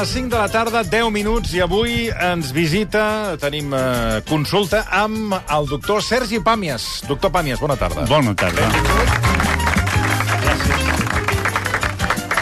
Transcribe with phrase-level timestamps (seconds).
[0.00, 5.34] les 5 de la tarda, 10 minuts, i avui ens visita, tenim eh, consulta amb
[5.42, 6.88] el doctor Sergi Pàmies.
[7.10, 8.06] Doctor Pàmies, bona tarda.
[8.08, 9.29] Bona tarda.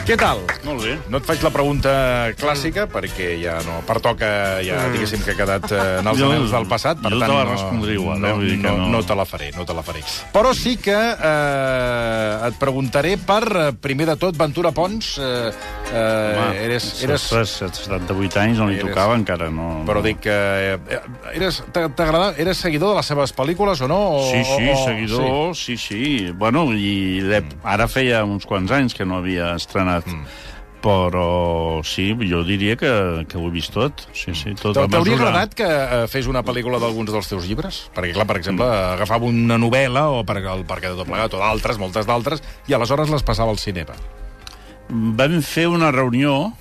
[0.09, 0.39] Què tal?
[0.65, 0.95] Molt bé.
[1.13, 1.91] No et faig la pregunta
[2.41, 4.29] clàssica, perquè ja no pertoca,
[4.65, 7.35] ja diguéssim que ha quedat eh, en els anells del passat, per jo te tant
[7.37, 8.39] la no, respondré igual, no, eh?
[8.39, 10.01] Vull dir que no, no- no te la faré, no te la faré.
[10.33, 15.51] Però sí que eh, et preguntaré per, eh, primer de tot, Ventura Pons, eh,
[15.93, 17.53] eh, Home, eres, eres, Ostres,
[17.85, 19.83] 78 anys no li Eres- tocava encara, no...
[19.85, 20.07] Però no.
[20.09, 20.39] dic que...
[20.89, 21.03] Eh,
[21.37, 24.01] eres, t'a- t'agrada, eres seguidor de les seves pel·lícules o no?
[24.23, 26.03] O, Sí, sí, o, seguidor, sí, sí.
[26.33, 27.21] Bueno, i
[27.69, 29.98] ara feia uns quants anys que no havia estrenat.
[30.07, 30.29] Mm.
[30.79, 32.91] Però sí, jo diria que,
[33.27, 34.05] que ho he vist tot.
[34.15, 35.17] Sí, sí, tot T'hauria mesura.
[35.17, 37.81] agradat que eh, fes una pel·lícula d'alguns dels teus llibres?
[37.97, 38.95] Perquè, clar, per exemple, mm.
[38.95, 42.79] agafava una novel·la, o per, el Parque de tot plegat, o d'altres, moltes d'altres, i
[42.79, 43.99] aleshores les passava al cinema.
[44.89, 46.53] Vam fer una reunió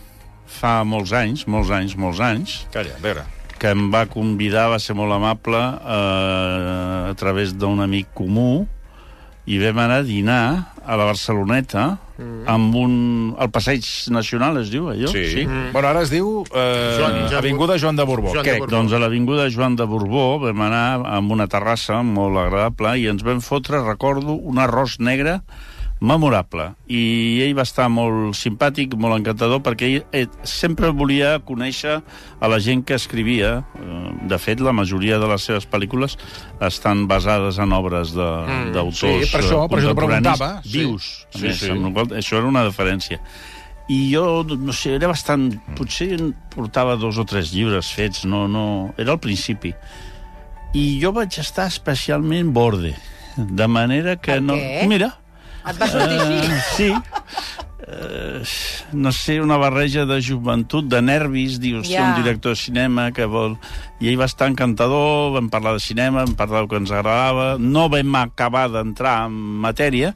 [0.48, 3.26] fa molts anys, molts anys, molts anys, Calla, a veure.
[3.60, 8.66] que em va convidar, va ser molt amable, eh, a través d'un amic comú,
[9.48, 12.44] i vam anar a dinar a la Barceloneta mm.
[12.50, 12.94] amb un...
[13.40, 15.12] El Passeig Nacional es diu, allò?
[15.14, 15.46] Sí.
[15.46, 15.72] Mm.
[15.76, 18.34] Bueno, ara es diu eh, Joan- Joan Avinguda Joan de Borbó.
[18.34, 18.60] Joan de crec.
[18.66, 18.76] Borbó.
[18.76, 20.86] Doncs a l'Avinguda Joan de Borbó vam anar
[21.18, 25.40] amb una terrassa molt agradable i ens vam fotre, recordo, un arròs negre
[26.00, 26.74] memorable.
[26.88, 31.98] I ell va estar molt simpàtic, molt encantador, perquè ell eh, sempre volia conèixer
[32.40, 33.64] a la gent que escrivia.
[33.82, 36.18] Eh, De fet, la majoria de les seves pel·lícules
[36.62, 40.62] estan basades en obres de- Mm, d'autors sí, per això- eh, per això contemporanis preguntava,
[40.66, 41.28] vius.
[41.34, 41.70] Sí, més, sí.
[41.72, 43.20] amb qual- això era una diferència.
[43.90, 45.54] I jo, no sé, era bastant...
[45.78, 46.18] Potser
[46.54, 48.94] portava dos o tres llibres fets, no, no...
[48.98, 49.74] Era al principi.
[50.74, 52.94] I jo vaig estar especialment borde,
[53.38, 54.56] de manera que Per no...
[54.88, 55.14] Mira,
[55.68, 56.92] Et va sortir així?
[56.92, 56.92] Eh, sí.
[57.88, 58.42] Uh,
[59.00, 61.88] no sé, una barreja de joventut, de nervis, dius.
[61.88, 62.10] Ja.
[62.10, 63.56] un director de cinema que vol...
[64.04, 67.48] I ell va estar encantador, vam parlar de cinema, vam parlar del que ens agradava,
[67.58, 70.12] no vam acabar d'entrar en matèria,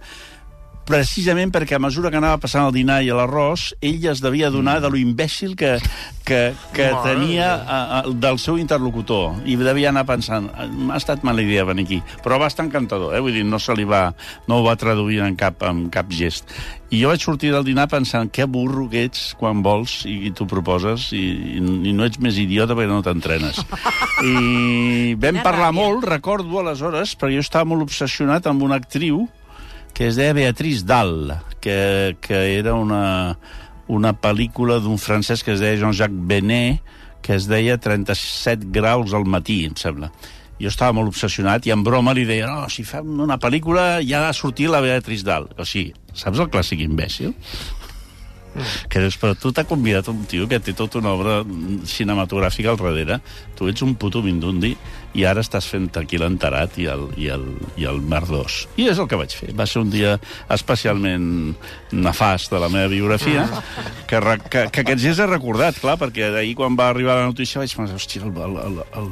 [0.88, 4.80] precisament perquè a mesura que anava passant el dinar i l'arròs, ell es devia donar
[4.82, 5.78] de lo imbècil que,
[6.26, 6.42] que,
[6.76, 9.40] que Mare tenia a, a, del seu interlocutor.
[9.46, 12.02] I devia anar pensant, m'ha estat mala idea venir aquí.
[12.26, 13.24] Però va estar encantador, eh?
[13.24, 14.10] vull dir, no se li va,
[14.50, 16.50] no ho va traduir en cap, en cap gest.
[16.92, 20.32] I jo vaig sortir del dinar pensant, que burro que ets quan vols i, i
[20.36, 21.24] t'ho proposes i,
[21.56, 23.62] i, i no ets més idiota perquè no t'entrenes.
[24.28, 29.24] I vam parlar molt, recordo aleshores, perquè jo estava molt obsessionat amb una actriu
[30.02, 33.38] que es deia Beatriz Dal, que, que era una,
[33.86, 36.80] una pel·lícula d'un francès que es deia Jean-Jacques Benet,
[37.22, 40.10] que es deia 37 graus al matí, em sembla.
[40.58, 44.24] Jo estava molt obsessionat i en broma li deia no, si fem una pel·lícula ja
[44.24, 45.46] ha de sortir la Beatriz Dal.
[45.54, 47.38] O sigui, saps el clàssic imbècil?
[48.90, 51.38] Que dius, però tu t'ha convidat un tio que té tota una obra
[51.88, 53.22] cinematogràfica al darrere.
[53.54, 54.74] Tu ets un puto mindundi
[55.18, 57.46] i ara estàs fent aquí l'enterat i el, i, el,
[57.80, 58.66] i el merdós.
[58.80, 59.52] I és el que vaig fer.
[59.58, 60.18] Va ser un dia
[60.54, 61.26] especialment
[61.92, 63.46] nefast de la meva biografia,
[64.08, 67.28] que, re, que, que aquests dies he recordat, clar, perquè d'ahir quan va arribar la
[67.30, 69.10] notícia vaig pensar, hòstia, el, el, el, el,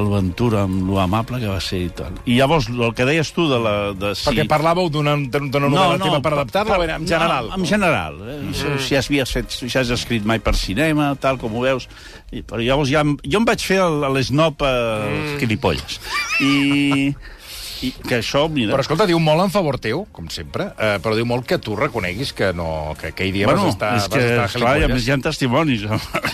[0.00, 2.16] el Ventura, amb lo amable que va ser i tal.
[2.24, 3.74] I llavors, el que deies tu de la...
[3.98, 4.26] De si...
[4.30, 7.52] Perquè parlàveu d'una novel·la teva per adaptar-la, en general?
[7.52, 8.20] No, en general.
[8.24, 8.38] Eh?
[8.40, 8.78] Mm.
[8.80, 11.88] Si, has, havies fet, si has escrit mai per cinema, tal com ho veus.
[12.34, 13.80] I, però llavors ja, jo em vaig fer
[14.16, 15.38] l'esnop mm.
[15.42, 16.00] quilipolles.
[16.42, 17.14] I,
[17.84, 18.72] I que això, mira...
[18.72, 21.76] Però escolta, diu molt en favor teu, com sempre, eh, però diu molt que tu
[21.76, 24.86] reconeguis que no que aquell dia bueno, vas estar, és que, vas estar esclar, i
[24.86, 25.84] a més hi ha testimonis,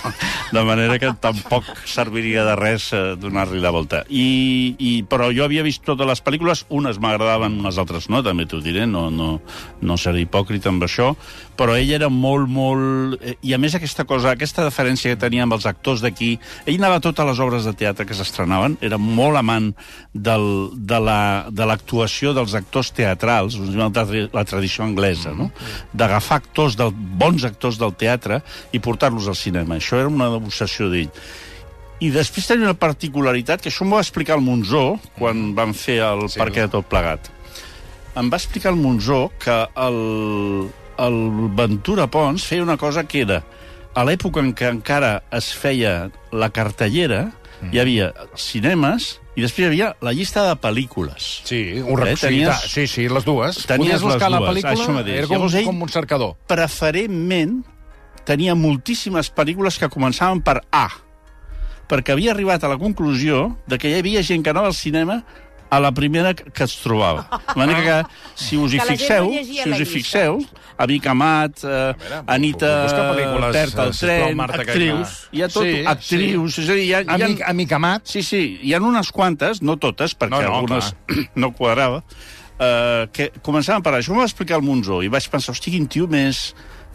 [0.56, 4.04] de manera que tampoc serviria de res eh, donar-li la volta.
[4.08, 8.46] I, i, però jo havia vist totes les pel·lícules, unes m'agradaven, unes altres no, també
[8.50, 9.32] t'ho diré, no, no,
[9.82, 11.14] no seré hipòcrita amb això,
[11.60, 13.18] però ell era molt, molt...
[13.20, 16.30] eh, I a més aquesta cosa, aquesta diferència que tenia amb els actors d'aquí,
[16.64, 19.66] ell anava a totes les obres de teatre que s'estrenaven, era molt amant
[20.14, 25.50] del, de la- de l'actuació dels actors teatrals, la, tra- la tradició anglesa, no?
[25.92, 28.40] d'agafar actors, del, bons actors del teatre
[28.72, 29.76] i portar-los al cinema.
[29.76, 31.12] Això era una obsessió d'ell.
[32.00, 35.98] I després tenia una particularitat, que això m'ho va explicar el Monzó, quan van fer
[36.06, 36.38] el Sí.
[36.40, 37.28] Parque de tot plegat.
[38.16, 39.52] Em va explicar el Monzó que
[39.84, 40.70] el,
[41.06, 43.42] el Ventura Pons feia una cosa que era,
[43.94, 47.30] a l'època en què encara es feia la cartellera,
[47.72, 51.26] hi havia cinemes i després hi havia la llista de pel·lícules.
[51.44, 52.00] Sí, un.
[52.06, 53.64] Eh, tenies- sí, sí, les dues.
[53.66, 55.18] Tenies Podies buscar les la dues, pel·lícula, això mateix.
[55.18, 56.36] era com, Llavors com un cercador.
[56.46, 57.62] preferentment
[58.24, 60.88] tenia moltíssimes pel·lícules que començaven per A,
[61.90, 65.24] perquè havia arribat a la conclusió de que hi havia gent que anava al cinema
[65.70, 67.40] a la primera que es trobava.
[67.54, 70.40] De manera que, si us hi fixeu, si us hi fixeu,
[70.80, 72.72] Amic Amat, eh, veure, Anita
[73.52, 76.94] Pert al eh, tren, Marta actrius, hi ha tot, Sí, actrius, és a dir, hi
[76.96, 78.10] ha, hi ha, Amic, amic amat.
[78.10, 80.92] Sí, sí, hi ha unes quantes, no totes, perquè No, no, algunes
[81.42, 82.02] no quadrava,
[82.58, 84.14] eh, que començaven per això.
[84.14, 86.50] M'ho va explicar el Monzó i vaig pensar, hosti, quin tio més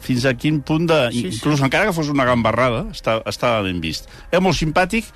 [0.06, 1.00] fins a quin punt de...
[1.14, 1.66] Sí, inclús sí.
[1.66, 4.10] encara que fos una gambarrada, estava, estava ben vist.
[4.32, 5.08] Era molt simpàtic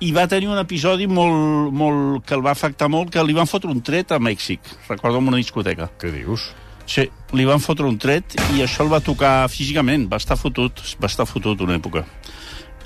[0.00, 3.50] i va tenir un episodi molt, molt, que el va afectar molt, que li van
[3.50, 5.90] fotre un tret a Mèxic, recordo, en una discoteca.
[5.98, 6.52] Què dius?
[6.88, 7.04] Sí,
[7.36, 11.10] li van fotre un tret i això el va tocar físicament, va estar fotut, va
[11.10, 12.06] estar fotut una època.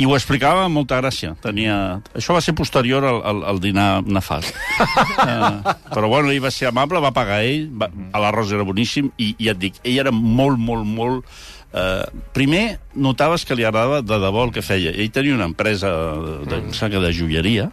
[0.01, 1.35] I ho explicava amb molta gràcia.
[1.45, 1.77] Tenia...
[2.17, 4.57] Això va ser posterior al, al, al dinar nefast.
[4.81, 5.61] uh,
[5.95, 7.91] però bueno, ell va ser amable, va pagar ell, va,
[8.25, 11.29] l'arròs era boníssim, i, i ja et dic, ell era molt, molt, molt...
[11.73, 12.05] Uh,
[12.37, 14.93] primer, notaves que li agradava de debò el que feia.
[14.93, 15.89] Ell tenia una empresa
[16.45, 17.01] de, mm.
[17.01, 17.71] de joieria,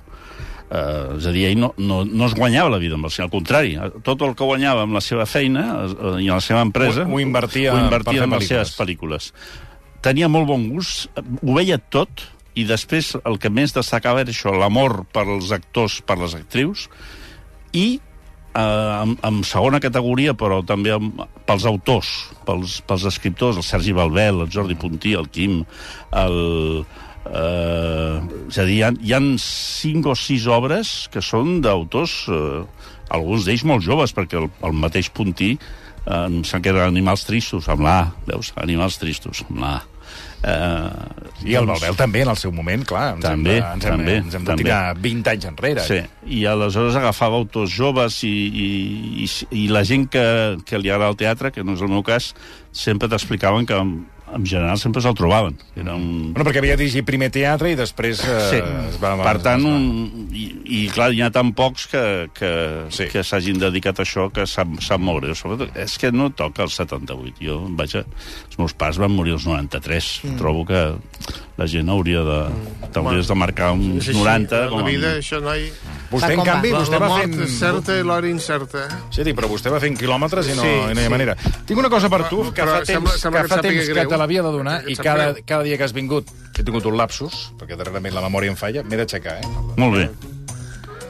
[0.70, 3.24] Uh, és a dir, ell no, no, no es guanyava la vida amb el cine,
[3.26, 3.72] al contrari,
[4.06, 7.22] tot el que guanyava amb la seva feina uh, i la seva empresa Ho- ho
[7.24, 9.32] invertia ho per invertia en les seves pel·lícules.
[10.06, 12.22] Tenia molt bon gust, ho veia tot,
[12.54, 16.86] i després el que més destacava era això, l'amor pels actors, per les actrius,
[17.74, 17.98] i
[18.54, 22.14] eh, amb, amb segona categoria, però també amb, pels autors,
[22.48, 25.62] pels, pels escriptors, el Sergi Balbel, el Jordi Puntí, el Quim,
[26.24, 26.42] el...
[27.30, 28.16] Eh,
[28.48, 32.64] és a dir, hi ha, hi ha cinc o sis obres que són d'autors, eh,
[33.14, 37.28] alguns d'ells molt joves, perquè el, el mateix Puntí eh, em sembla que eren Animals
[37.28, 38.54] Tristos, amb l'A, veus?
[38.64, 39.78] Animals Tristos, amb l'A.
[40.44, 43.16] Eh, I el Balbel també, en el seu moment, clar.
[43.18, 44.64] Ens També, hem de, ens hem, també, ens hem de també.
[44.64, 45.84] tirar 20 anys enrere.
[45.88, 46.00] Sí,
[46.40, 48.70] i aleshores agafava autors joves i, i,
[49.26, 49.30] i,
[49.64, 50.24] i la gent que,
[50.66, 52.34] que li agrada el teatre, que no és el meu cas,
[52.72, 53.80] sempre t'explicaven que
[54.36, 55.58] en, en general sempre se'l trobaven.
[55.76, 56.34] Era un...
[56.34, 58.62] Bueno, perquè havia dirigit primer teatre i després eh, Sí.
[58.90, 59.16] es va...
[59.24, 60.46] per tant, va- un, i,
[60.80, 62.04] i clar, hi ha tan pocs que,
[62.38, 62.52] que,
[62.94, 63.10] Sí.
[63.12, 65.36] que s'hagin dedicat a això que sap, sap molt greu.
[65.36, 67.38] Sobretot, és que no toca el 78.
[67.44, 68.06] Jo, vaja,
[68.48, 70.12] els meus pares van morir als 93.
[70.24, 70.38] Mm.
[70.42, 70.84] Trobo que
[71.60, 72.40] la gent hauria de...
[72.90, 74.60] T'hauries de marcar uns És així, 90.
[74.74, 75.68] La vida, això, noi...
[76.10, 77.42] Vostè, en Va com canvi, La, vostè la va mort fent...
[77.46, 78.86] és certa i l'hora incerta.
[78.88, 78.96] eh?
[79.14, 81.12] Sí, però vostè va fent quilòmetres i no, Sí, i no hi ha sí.
[81.14, 81.36] manera.
[81.70, 83.62] Tinc una cosa per tu, Però- que però fa temps, sembla- sembla que, que fa
[83.68, 85.44] temps que te l'havia de donar i cada, greu.
[85.46, 88.82] cada dia que has vingut he tingut un lapsus, perquè darrerament la memòria em falla,
[88.84, 89.54] m'he d'aixecar, eh?
[89.78, 90.10] Molt bé.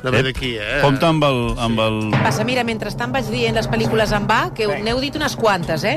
[0.03, 0.81] No ve d'aquí, eh?
[0.83, 1.39] Compte amb el...
[1.59, 1.97] Amb el...
[2.19, 5.95] Passa, mira, mentrestant vaig dient les pel·lícules en va, que n'heu dit unes quantes, eh?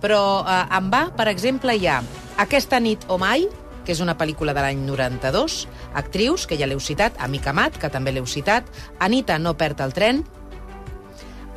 [0.00, 2.00] Però eh, en va, per exemple, hi ha
[2.40, 3.44] Aquesta nit o mai,
[3.84, 5.66] que és una pel·lícula de l'any 92,
[5.98, 8.68] actrius, que ja l'heu citat, Amic Amat, que també l'heu citat,
[9.00, 10.24] Anita no perd el tren,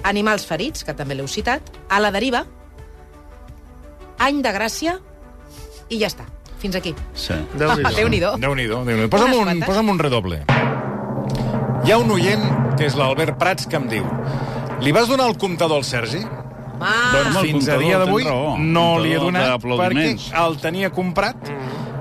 [0.03, 2.45] Animals ferits, que també l'heu citat, A la deriva,
[4.19, 4.97] Any de gràcia,
[5.89, 6.25] i ja està.
[6.63, 6.93] Fins aquí.
[7.13, 7.35] Sí.
[7.59, 7.91] Déu-n'hi-do.
[7.99, 8.35] Déu-n'hi-do.
[8.39, 10.43] Déu-n'hi-do, déu nhi posa'm, un, posa'm un redoble.
[11.83, 12.45] Hi ha un oient,
[12.77, 14.07] que és l'Albert Prats, que em diu
[14.83, 16.23] li vas donar el comptador al Sergi?
[16.23, 20.07] Home, doncs fins a dia d'avui no li he donat perquè
[20.41, 21.51] el tenia comprat,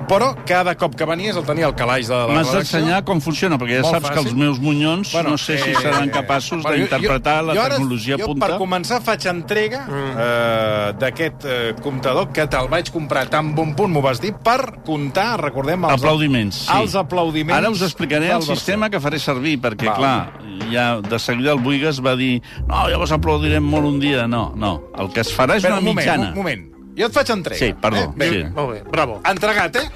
[0.09, 2.79] però cada cop que venies el tenia al calaix de la M'has redacció.
[2.79, 4.27] d'ensenyar com funciona, perquè ja Molt saps que fàcil.
[4.29, 7.55] els meus munyons Bueno, no sé si eh, seran capaços bueno, jo- d'interpretar jo- la
[7.55, 8.47] jo ara- tecnologia jo, punta.
[8.47, 10.17] per començar, faig entrega Mm.
[10.19, 14.83] eh, d'aquest eh, comptador que te'l vaig comprar tan bon punt, m'ho vas dir, per
[14.85, 16.73] comptar, recordem, els Aplaudiments, sí.
[16.75, 19.97] Els aplaudiments Ara us explicaré el sistema que faré servir, perquè, Val.
[19.97, 20.33] clar,
[20.71, 24.27] ja de seguida el Buigas va dir no, llavors aplaudirem molt un dia.
[24.27, 24.83] No, no.
[24.99, 26.29] El que es farà és Espera, una un moment, mitjana.
[26.31, 26.72] un moment.
[26.99, 27.59] Jo et faig entrega.
[27.59, 28.09] Sí, perdó, Eh?
[28.17, 28.43] Bé, sí.
[28.55, 29.21] Molt bé, bravo.
[29.25, 29.89] Entregat, eh?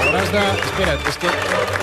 [0.00, 0.42] Hauràs de...
[0.64, 1.30] Espera't, és que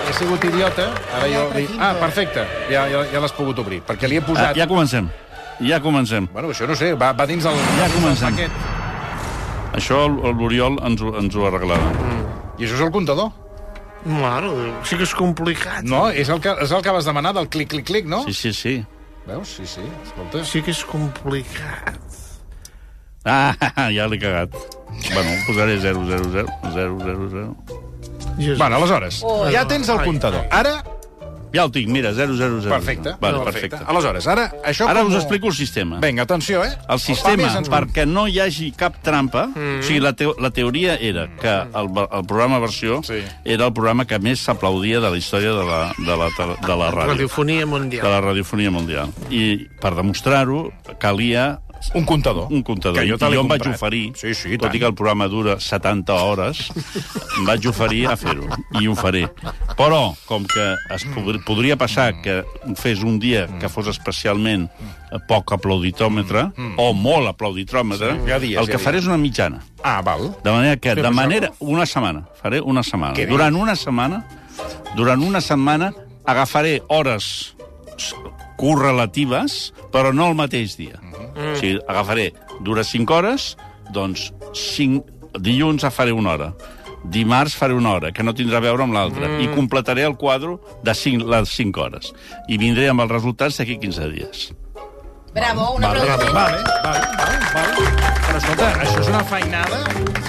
[0.10, 0.88] he sigut idiota.
[1.18, 1.44] Ara jo...
[1.80, 2.46] Ah, perfecte.
[2.72, 3.82] Ja, ja, ja l'has pogut obrir.
[3.88, 4.56] Perquè li he Ah, posat...
[4.60, 5.10] ja comencem.
[5.62, 6.28] Ja comencem.
[6.34, 8.36] Bueno, això no sé, va, va dins el, Ja dins el comencem.
[8.36, 8.52] paquet.
[9.80, 11.92] Això l'Oriol ens, ho- ens ho arreglarà.
[12.60, 13.32] I això és el comptador.
[14.04, 15.84] Déu, sí que és complicat.
[15.86, 18.24] No, és el que, és el que vas demanar del clic, clic, clic, no?
[18.26, 18.74] Sí, sí, sí.
[19.28, 19.48] Veus?
[19.58, 19.82] Sí, sí.
[20.06, 20.44] Escolta.
[20.46, 22.00] Sí que és complicat.
[23.26, 23.54] Ah,
[23.94, 24.56] ja l'he cagat.
[25.14, 27.56] Bueno, posaré 0, 0, 0, 0, 0, 0.
[28.38, 28.58] Jesús.
[28.58, 29.52] Bueno, aleshores, Ui.
[29.54, 30.42] ja tens el Ai, comptador.
[30.50, 30.60] ai.
[30.62, 30.84] Ara,
[31.54, 32.70] Ja el tinc, mira, 0, 0, 0.
[32.74, 33.16] perfecte.
[33.20, 33.78] Vale, No, perfecte.
[33.86, 36.00] Aleshores, ara, això Ara com us explico el sistema.
[36.00, 36.78] Vinga, atenció, eh?
[36.90, 39.80] El sistema, ens- perquè no hi hagi cap trampa, mm.
[39.80, 43.20] o sigui, la, teo la teoria era que el, el programa Versió Sí.
[43.44, 46.92] era el programa que més s'aplaudia de la història de la, de la, de la
[46.92, 48.08] ràdio, Radiofonia de mundial.
[48.08, 49.12] la radiofonia mundial.
[49.30, 51.60] I per demostrar-ho calia
[51.94, 52.48] Un comptador.
[52.52, 53.00] un comptador.
[53.02, 54.76] Que jo I te l'he jo em vaig oferir, Sí, sí, i tot tant.
[54.76, 56.72] i que el programa dura 70 hores,
[57.38, 58.48] em vaig oferir a fer-ho,
[58.80, 59.28] i ho faré.
[59.78, 62.44] Però, com que es pod podria passar que
[62.78, 64.70] fes un dia que fos especialment
[65.28, 69.60] poc aplauditòmetre, o molt aplauditòmetre, Sí, dies, el que faré és una mitjana.
[69.84, 70.36] Ah, val.
[70.44, 71.52] De manera que, de manera...
[71.60, 72.24] Una setmana.
[72.42, 73.16] Faré una setmana.
[73.28, 74.26] Durant una setmana,
[74.96, 75.92] durant una setmana,
[76.26, 77.56] agafaré hores
[78.62, 81.00] correlatives, però no el mateix dia.
[81.32, 82.32] O sigui, agafaré,
[82.62, 83.56] dura 5 hores,
[83.94, 86.52] doncs 5, dilluns faré una hora.
[87.04, 89.26] Dimarts faré una hora, que no tindrà a veure amb l'altra.
[89.28, 89.42] Mm.
[89.42, 92.12] I completaré el quadre de 5, les 5 hores.
[92.48, 94.52] I vindré amb els resultats d'aquí 15 dies.
[95.34, 96.34] Bravo, una Vale, aplaudiment.
[96.34, 98.12] vale, vale, vale, vale.
[98.28, 99.78] Però escolta, això és una feinada...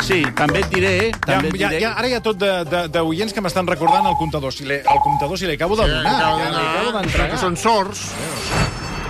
[0.06, 0.92] Sí, també et diré...
[1.10, 3.66] Ja, També et ja, diré ja, ara hi ha tot de- de- d'oients que m'estan
[3.66, 4.52] recordant el comptador.
[4.54, 6.14] Si el comptador, si li acabo de donar.
[6.14, 7.30] Acabo ja, d'entregar.
[7.30, 7.58] que són.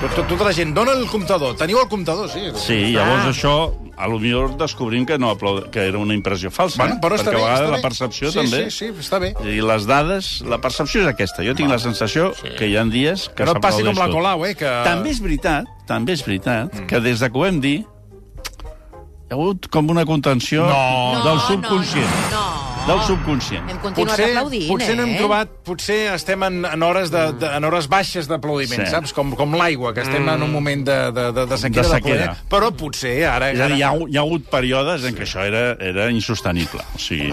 [0.03, 1.55] Tot, tot, tota la gent, dona el comptador.
[1.61, 2.49] Teniu el comptador, sí.
[2.59, 3.53] Sí, llavors això,
[3.97, 5.69] a lo millor descobrim que, no aplaud...
[5.71, 6.81] que era una impressió falsa.
[6.81, 8.63] Bueno, però està perquè bé, a vegades està la percepció sí, també...
[8.71, 9.33] Sí, sí, està bé.
[9.45, 11.45] I les dades, la percepció és aquesta.
[11.47, 14.09] Jo tinc la sensació que hi ha dies que Que no passi com la.
[14.13, 14.55] Colau, eh?
[14.59, 14.71] Que...
[14.87, 16.89] També és veritat, també és veritat, mm.
[16.91, 21.23] que des de que ho hem dit, hi ha hagut com una contenció No.
[21.25, 22.19] del subconscient.
[22.33, 22.52] No, no, no.
[22.83, 23.69] Del subconscient.
[23.71, 25.19] Hem continuat Potser, aplaudint, potser no hem eh?
[25.21, 25.51] trobat...
[25.69, 28.91] Potser estem en, en, hores, de, de, en hores baixes d'aplaudiment, Sí.
[28.91, 29.13] saps?
[29.15, 31.87] Com, com l'aigua, que estem en un moment de, de, de, de sequera.
[31.87, 32.25] De sequera.
[32.33, 32.49] plaer.
[32.51, 33.53] Però potser ara...
[33.55, 34.09] És a dir, hi ha, ara...
[34.11, 36.83] hi ha hagut períodes en què això era, era insostenible.
[36.99, 37.31] O sigui,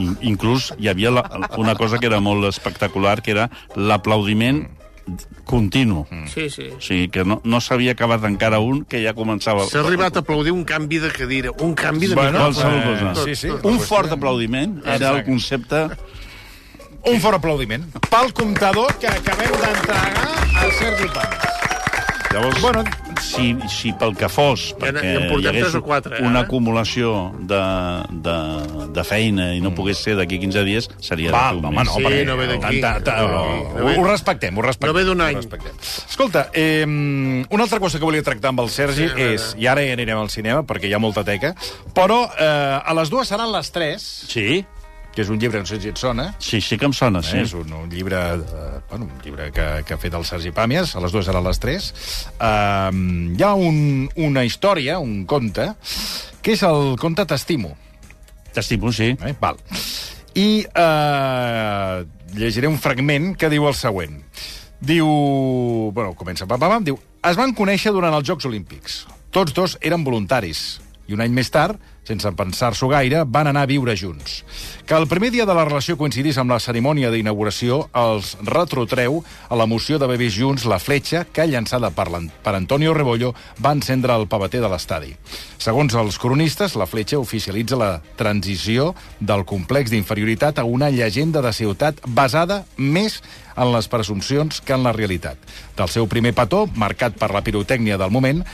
[0.00, 1.26] in, inclús hi havia la,
[1.60, 4.64] una cosa que era molt espectacular, que era l'aplaudiment
[5.44, 6.06] continu.
[6.32, 6.68] Sí, sí.
[6.76, 9.64] O sigui, que no, no s'havia acabat encara un, que ja començava...
[9.70, 12.62] S'ha arribat a aplaudir un canvi de cadira, un canvi de Bueno, micròfon.
[12.62, 13.30] Qualsevol cosa.
[13.30, 13.54] Eh, sí, sí.
[13.62, 15.30] Un fort aplaudiment era el Exacte.
[15.30, 15.86] concepte...
[17.06, 17.84] Un fort aplaudiment.
[18.10, 20.26] Pel comptador que acabem d'entregar
[20.58, 21.44] a Sergi Pams.
[22.34, 22.82] Llavors, Bueno,
[23.20, 26.22] si, si pel que fos, Ja perquè ja portem hi hagués o quatre, eh?
[26.26, 27.60] una acumulació de,
[28.10, 28.36] de,
[28.92, 31.32] de feina i no pogués ser d'aquí 15 dies, seria Mm.
[31.36, 31.86] Val, d'aquí un home, mes.
[31.86, 32.24] no, Sí, perquè...
[32.26, 32.80] no ve d'aquí.
[32.80, 34.88] No ho, d'aquí, no ve- ho respectem, ho respectem.
[34.94, 35.38] no ve d'un any.
[36.08, 39.82] Escolta, eh, una altra cosa que volia tractar amb el Sergi Sí, és, i ara
[39.84, 41.54] ja anirem al cinema, perquè hi ha molta teca,
[41.94, 44.64] però eh, a les dues seran les tres, Sí,
[45.16, 47.38] que és un llibre, no sé si et sona, sí, sí que em sona, sí.
[47.38, 47.44] Sí.
[47.46, 50.92] És un, un llibre, eh, bueno, un llibre que, que ha fet el Sergi Pàmies,
[50.92, 51.88] a les dues seran les tres.
[52.36, 52.92] Uh,
[53.32, 53.78] hi ha un,
[54.28, 55.70] una història, un conte,
[56.44, 57.72] que és el conte T'estimo.
[58.52, 59.14] T'estimo, sí.
[59.16, 59.32] Eh?
[59.40, 59.56] Val.
[60.36, 62.04] I uh,
[62.36, 64.20] llegiré un fragment que diu el següent.
[64.84, 65.08] Diu...
[65.96, 66.44] Bueno, comença...
[66.44, 67.00] Pam, pam, pam, diu...
[67.24, 69.06] Es van conèixer durant els Jocs Olímpics.
[69.32, 70.82] Tots dos eren voluntaris.
[71.08, 74.42] I un any més tard, sense pensar-s'ho gaire, van anar a viure junts.
[74.86, 79.58] Que el primer dia de la relació coincidís amb la cerimònia d'inauguració els retrotreu a
[79.58, 82.06] l'emoció d'haver vist junts la fletxa que, llançada per,
[82.42, 85.16] per Antonio Rebollo, va encendre el pavater de l'estadi.
[85.58, 91.52] Segons els cronistes, la fletxa oficialitza la transició del complex d'inferioritat a una llegenda de
[91.52, 93.18] ciutat basada més
[93.56, 95.40] en les presumpcions que en la realitat.
[95.76, 98.44] Del seu primer petó, marcat per la pirotècnia del moment,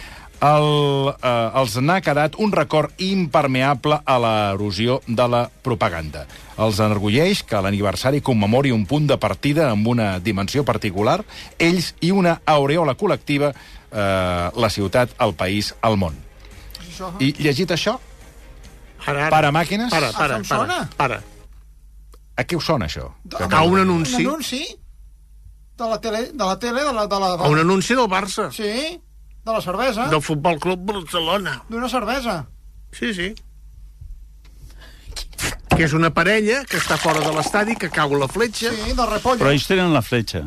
[0.43, 6.27] el, eh, els n'ha quedat un record impermeable a l'erosió de la propaganda.
[6.59, 11.21] Els enorgulleix que l'aniversari commemori un punt de partida amb una dimensió particular,
[11.59, 16.19] ells i una aureola col·lectiva, eh, la ciutat, el país, el món.
[17.23, 17.97] I llegit això,
[19.07, 19.31] Ara, ara.
[19.31, 21.23] para màquines, Para, para, para, para.
[22.37, 23.09] a què us sona això?
[23.51, 24.61] A un anunci, Un anunci
[25.79, 27.07] de la tele, de la tele, de la...
[27.07, 29.01] De la a un anunci del Barça, Sí,
[29.45, 30.09] de la cervesa.
[30.09, 31.63] del Futbol Club Barcelona.
[31.69, 32.47] D'una cervesa.
[32.93, 33.35] Sí, sí.
[35.73, 38.71] Que és una parella que està fora de l'estadi, que cau la fletxa.
[38.77, 39.41] Sí, del repollo.
[39.41, 40.43] Però ells tenen la fletxa.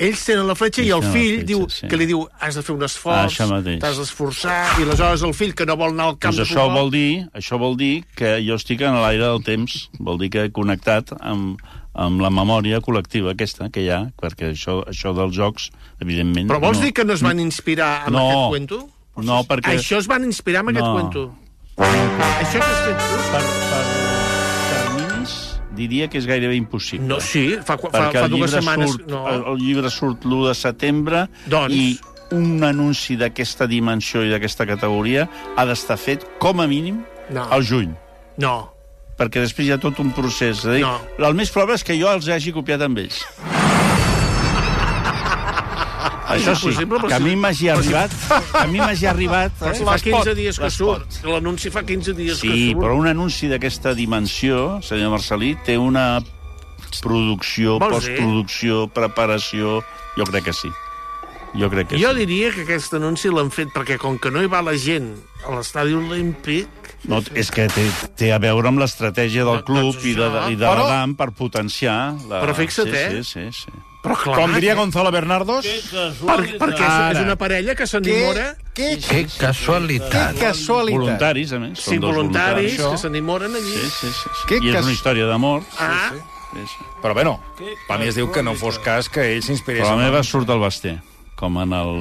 [0.00, 1.88] Ells tenen la fletxa i Ells el tenen la fill fletxa, diu sí.
[1.88, 3.78] que li diu has de fer un Ah, esforç, mateix.
[3.80, 6.66] t'has d'esforçar, i aleshores el fill que no vol anar al camp Doncs de això
[6.66, 6.80] futbol...
[6.82, 9.88] vol dir, això vol dir que jo estic en l'aire del temps.
[10.00, 11.60] Vol dir que he connectat amb,
[11.96, 15.70] amb la memòria col·lectiva aquesta que hi ha, perquè això, això dels jocs,
[16.04, 16.50] evidentment...
[16.50, 18.24] Però vols no, dir que no es van inspirar amb No.
[18.28, 18.80] aquest cuento?
[19.24, 19.78] No, perquè...
[19.78, 20.92] Això es van inspirar aquest No.
[20.92, 21.24] cuento.
[21.76, 23.16] Això que has fet tu?
[23.32, 23.84] Per, per
[24.72, 25.32] terminis
[25.76, 27.04] diria que és gairebé impossible.
[27.08, 28.92] No, sí, fa, fa, fa dues setmanes...
[28.94, 29.24] Surt, No.
[29.32, 31.74] el, el llibre surt l'1 de setembre Doncs.
[31.74, 31.98] i
[32.36, 37.48] un anunci d'aquesta dimensió i d'aquesta categoria ha d'estar fet, com a mínim, No.
[37.50, 37.92] al juny.
[38.38, 38.72] no.
[39.16, 40.58] Perquè després hi ha tot un procés.
[40.60, 40.96] És a dir, No.
[41.26, 43.22] El més probable és que jo els hagi copiat amb ells.
[46.26, 48.10] Això sí, impossible, però que a mi m'hagi arribat...
[48.50, 49.52] Que a mi m'hagi arribat...
[49.62, 51.20] Eh, fa les 15 pot, dies que surt.
[51.22, 52.80] que L'anunci fa 15 dies que Sí, surt.
[52.82, 56.18] però un anunci d'aquesta dimensió, senyor Marcelí, té una
[57.00, 58.16] producció, Vols dir?
[58.18, 59.78] postproducció, preparació...
[60.18, 60.72] Jo crec que sí.
[61.56, 62.24] Jo crec que Jo sí.
[62.26, 65.14] diria que aquest anunci l'han fet perquè com que no hi va la gent
[65.46, 66.66] a l'estadi olímpic...
[67.06, 67.84] No, és que té,
[68.18, 70.46] té a veure amb l'estratègia del club Doncs i de, això.
[70.50, 72.14] i de Però- l'ADAM per potenciar...
[72.28, 72.40] La...
[72.42, 73.22] Però fixa't, sí, eh?
[73.22, 73.82] Sí, sí, sí.
[74.06, 75.66] Però clar, Com diria Gonzalo Bernardos...
[75.66, 77.10] per, perquè és, Ara.
[77.12, 78.52] és una parella que s'enamora...
[78.72, 80.34] Que, que, Que casualitat.
[80.36, 81.00] que casualitat.
[81.00, 81.78] Voluntaris, a més.
[81.82, 82.90] Sí, voluntaris Això.
[82.92, 83.74] que s'enamoren allí.
[83.76, 84.30] Sí, sí, sí.
[84.30, 84.46] sí.
[84.50, 85.62] Que I és una història d'amor.
[85.78, 86.12] Ah,
[86.56, 86.84] Sí, sí.
[87.02, 87.34] Però bé, no.
[87.88, 89.82] Per mi es diu que no fos cas que ell s'inspirés...
[89.82, 90.94] Però la meva surt del Basté,
[91.36, 91.98] com en el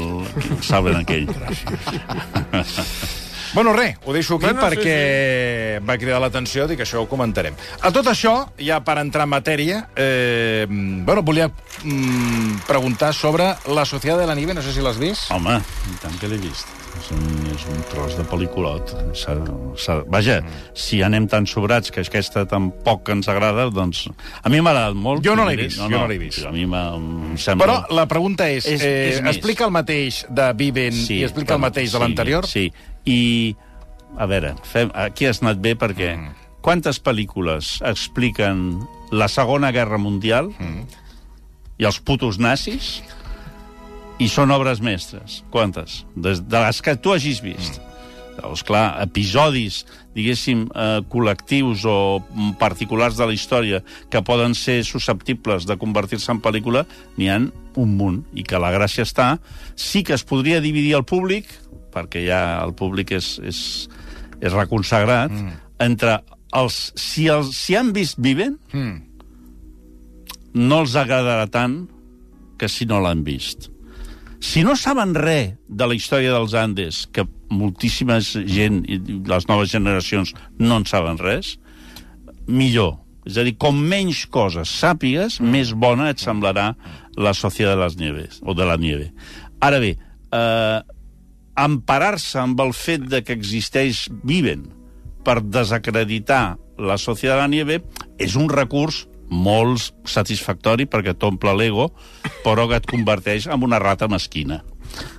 [0.63, 1.27] Saben aquell.
[3.55, 7.07] Bueno, res, ho deixo aquí Bueno, sí, perquè va cridar l'atenció, dic que això ho
[7.07, 7.55] comentarem.
[7.81, 13.85] A tot això, ja per entrar en matèria, eh, bueno, volia mm, preguntar sobre La
[13.85, 15.31] Sociedad de la Nieve, no sé si l'has vist.
[15.31, 15.55] Home,
[15.87, 16.67] i tant que l'he vist.
[16.95, 18.91] És un, és un tros de pel·liculot.
[19.15, 19.35] S'ha-
[19.83, 20.37] s'ha- Vaja,
[20.73, 24.05] si anem tan sobrats que aquesta tampoc ens agrada, doncs...
[24.43, 25.23] A mi m'ha agradat molt.
[25.25, 25.67] Jo no l'he t'ho diré.
[25.71, 26.43] vist, jo no l'he vist.
[26.47, 27.65] A mi m'ha- em sembla...
[27.67, 31.59] Però la pregunta és, És- eh, és explica el mateix de Viven i explica el
[31.59, 32.47] bueno, mateix de sí, l'anterior?
[32.47, 32.65] Sí,
[33.05, 33.55] i,
[34.17, 36.29] a veure, fem, aquí has anat bé perquè Mm.
[36.61, 38.79] quantes pel·lícules expliquen
[39.11, 40.85] la Segona Guerra Mundial Mm.
[41.77, 43.01] i els putos nazis
[44.19, 45.43] i són obres mestres?
[45.51, 46.05] Quantes?
[46.15, 47.79] Des de les que tu hagis vist.
[47.79, 47.91] Mm.
[48.35, 52.19] Llavors, clar, episodis, diguéssim, eh, col·lectius o
[52.59, 53.81] particulars de la història
[54.11, 56.85] que poden ser susceptibles de convertir-se en pel·lícula,
[57.17, 58.25] n'hi han un munt.
[58.35, 59.39] I que la gràcia està...
[59.75, 61.45] Sí que es podria dividir el públic,
[61.95, 63.59] perquè ja el públic és, és,
[64.41, 65.59] és reconsagrat, mm.
[65.87, 66.19] entre
[66.55, 66.91] els...
[66.99, 69.01] Si, els, si han vist Viven, Mm.
[70.55, 71.85] no els agradarà tant
[72.59, 73.69] que si no l'han vist.
[74.39, 78.83] Si no saben res de la història dels Andes, que moltíssima gent
[79.27, 81.55] les noves generacions no en saben res,
[82.47, 82.99] millor.
[83.25, 86.75] És a dir, com menys coses sàpigues, més bona et semblarà
[87.17, 89.09] la Sociedad de les Nieves, o de la Nieve.
[89.65, 89.95] Ara bé,
[90.29, 90.79] eh,
[91.55, 94.67] emparar-se amb el fet de que existeix Viven
[95.25, 97.81] per desacreditar la Societat de la Nieve
[98.21, 101.89] és un recurs molt satisfactori perquè t'omple l'ego,
[102.43, 104.61] però que et converteix en una rata mesquina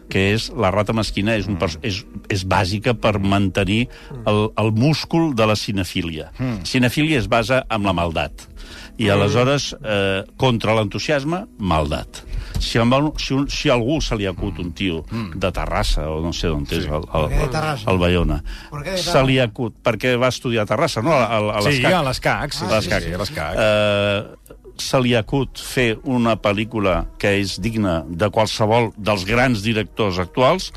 [0.09, 3.89] que és, la rata mesquina és, un, pers- és, és bàsica per mantenir
[4.27, 6.31] el, el múscul de la cinefília.
[6.39, 6.63] Mm.
[6.65, 8.47] Cinefília es basa en la maldat.
[8.99, 12.23] I aleshores, eh, contra l'entusiasme, maldat.
[12.57, 15.03] Si, amb el, si, un, si a algú se li acut un tio
[15.37, 17.27] de Terrassa, o no sé d'on és, el, el,
[17.93, 18.39] el Bayona,
[18.97, 21.13] se li acut, perquè va estudiar a Terrassa, no?
[21.13, 23.61] A, a, a Sí, a l'escac, sí, A sí, sí, a l'escac.
[23.61, 24.46] Eh,
[24.83, 30.71] se li acut fer una pel·lícula que és digna de qualsevol dels grans directors actuals,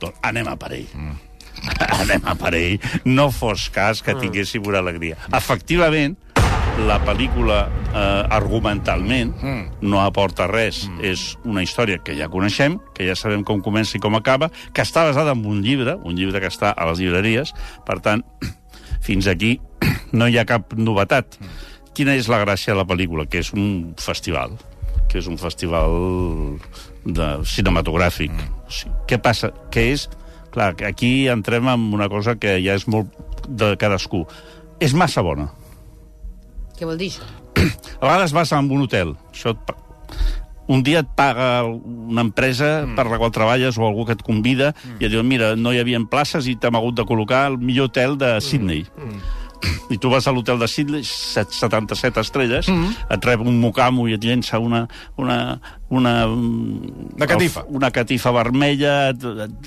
[0.00, 0.86] doncs anem a per ell.
[0.94, 1.16] Mm.
[2.02, 2.78] anem a per ell.
[3.04, 5.18] No fos cas que tinguéssim una alegria.
[5.34, 6.16] Efectivament,
[6.86, 9.62] la pel·lícula eh, argumentalment mm.
[9.88, 10.84] no aporta res.
[10.86, 11.04] Mm.
[11.10, 14.84] És una història que ja coneixem, que ja sabem com comença i com acaba, que
[14.84, 17.54] està basada en un llibre, un llibre que està a les llibreries,
[17.86, 18.22] per tant,
[19.06, 19.56] fins aquí
[20.18, 21.40] no hi ha cap novetat.
[21.98, 23.26] Quina és la gràcia de la pel·lícula?
[23.26, 24.54] Que és un festival
[25.08, 25.94] que és un festival
[27.08, 28.32] de cinematogràfic.
[28.68, 29.52] O sigui, què passa?
[29.72, 30.08] Que és...
[30.48, 33.12] Clar, que aquí entrem en una cosa que ja és molt
[33.48, 34.22] de cadascú.
[34.80, 35.50] És massa bona.
[36.78, 37.26] Què vol dir això?
[38.00, 39.74] A vegades vas a un hotel, això et...
[40.72, 42.96] un dia et paga una empresa mm.
[42.96, 44.96] per la qual treballes o algú que et convida mm.
[45.00, 47.90] i et diu, mira, no hi havia places i t'hem hagut de col·locar el millor
[47.90, 48.86] hotel de Sydney.
[48.96, 49.20] Mm.
[49.90, 50.66] I tu vas a l'hotel de
[51.02, 53.10] set- 77 estrelles, mm.
[53.10, 54.86] et rep un mocamo i et llença una...
[55.16, 55.58] una
[55.90, 57.64] una, Una catifa.
[57.68, 59.12] Una catifa vermella.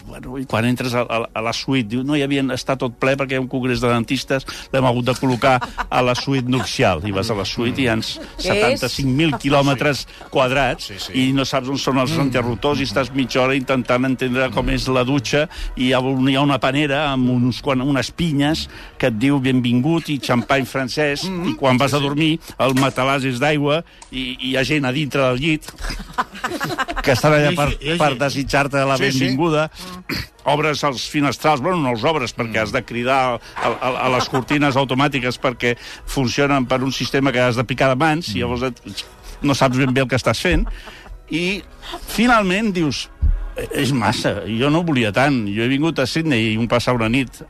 [0.08, 2.94] Bueno, I quan entres a, a, a la suite, diu, no hi havia estat tot
[3.02, 5.56] ple perquè hi ha un congrés de dentistes, l'hem hagut de col·locar
[5.90, 7.02] a la suite nupcial.
[7.08, 8.84] I vas a la suite i hi ha Què és?
[8.84, 11.14] 75.000 quilòmetres quadrats Sí, sí.
[11.18, 14.88] i no saps on són els interruptors i estàs mitja hora intentant entendre com és
[14.92, 18.68] la dutxa i hi ha, hi ha una panera amb uns, quan, unes pinyes
[19.02, 23.42] que et diu benvingut i xampany francès i quan vas a dormir el matalàs és
[23.42, 23.82] d'aigua
[24.12, 25.70] i, i hi ha gent a dintre del llit
[27.04, 27.70] que estan allà per,
[28.00, 29.20] per desitjar-te la Sí, sí.
[29.24, 29.70] benvinguda.
[30.52, 34.28] Obres els finestrals, bueno, no els obres perquè has de cridar a, a, a les
[34.30, 35.76] cortines automàtiques perquè
[36.10, 38.82] funcionen per un sistema que has de picar de mans i llavors et,
[39.42, 40.66] no saps ben bé el que estàs fent.
[41.32, 41.62] I
[42.12, 43.08] finalment dius
[43.56, 45.44] "Eh, és massa, jo no volia tant.
[45.52, 47.42] Jo he vingut a Sydney i un passar una nit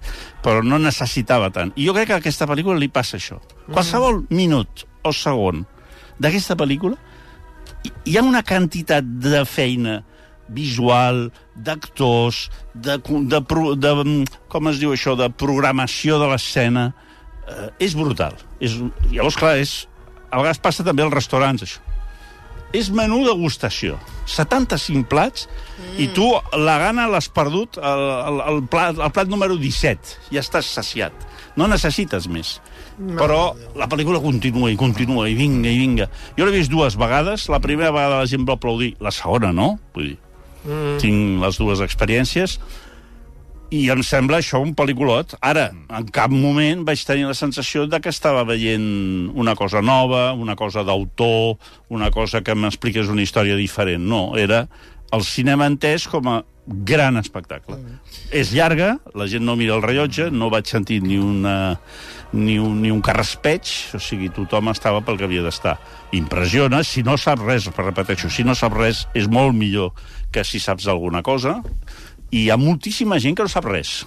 [0.43, 1.71] però no necessitava tant.
[1.75, 3.39] I jo crec que a aquesta pel·lícula li passa això.
[3.71, 5.63] Qualsevol minut o segon
[6.19, 6.97] d'aquesta pel·lícula
[7.83, 10.01] hi- ha una quantitat de feina
[10.51, 13.39] visual, d'actors, de, de,
[13.79, 13.93] de,
[14.51, 16.89] com es diu això, de programació de l'escena,
[17.47, 18.35] eh, és brutal.
[18.59, 18.75] És,
[19.11, 19.77] llavors, clar, és,
[20.29, 21.79] a vegades passa també als restaurants, això.
[22.75, 23.97] És menú degustació.
[24.31, 25.95] 75 plats mm.
[25.99, 30.29] i tu la gana l'has perdut al, al, al, plat, al plat número 17.
[30.31, 31.27] Ja estàs saciat.
[31.59, 32.59] No necessites més.
[32.99, 36.07] Però la pel·lícula continua i continua i vinga i vinga.
[36.37, 37.47] Jo l'he vist dues vegades.
[37.49, 38.93] La primera vegada la gent va aplaudir.
[39.01, 39.73] La segona no.
[39.95, 40.17] Vull dir,
[40.67, 40.95] mm.
[41.01, 42.59] tinc les dues experiències.
[43.71, 45.37] I em sembla això un pel·lículot.
[45.47, 50.33] Ara, en cap moment vaig tenir la sensació de que estava veient una cosa nova,
[50.35, 51.55] una cosa d'autor,
[51.87, 54.03] una cosa que m'expliqués una història diferent.
[54.03, 54.65] No, era
[55.11, 57.77] el cinema entès com a gran espectacle.
[58.31, 61.79] És llarga, la gent no mira el rellotge, no vaig sentir ni una
[62.31, 65.75] ni un, ni un carraspeig, o sigui, tothom estava pel que havia d'estar.
[66.15, 69.91] Impressiona, si no saps res, repeteixo, si no saps res, és molt millor
[70.31, 71.57] que si saps alguna cosa,
[72.31, 74.05] i hi ha moltíssima gent que no sap res.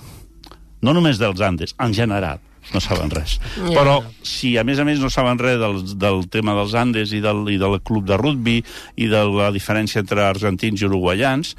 [0.81, 2.41] No només dels Andes, en general
[2.73, 3.37] no saben res.
[3.59, 3.73] Ja.
[3.77, 7.21] Però si a més a més no saben res del, del tema dels Andes i
[7.25, 8.61] del, i del club de rugby
[8.97, 11.55] i de la diferència entre argentins i uruguaians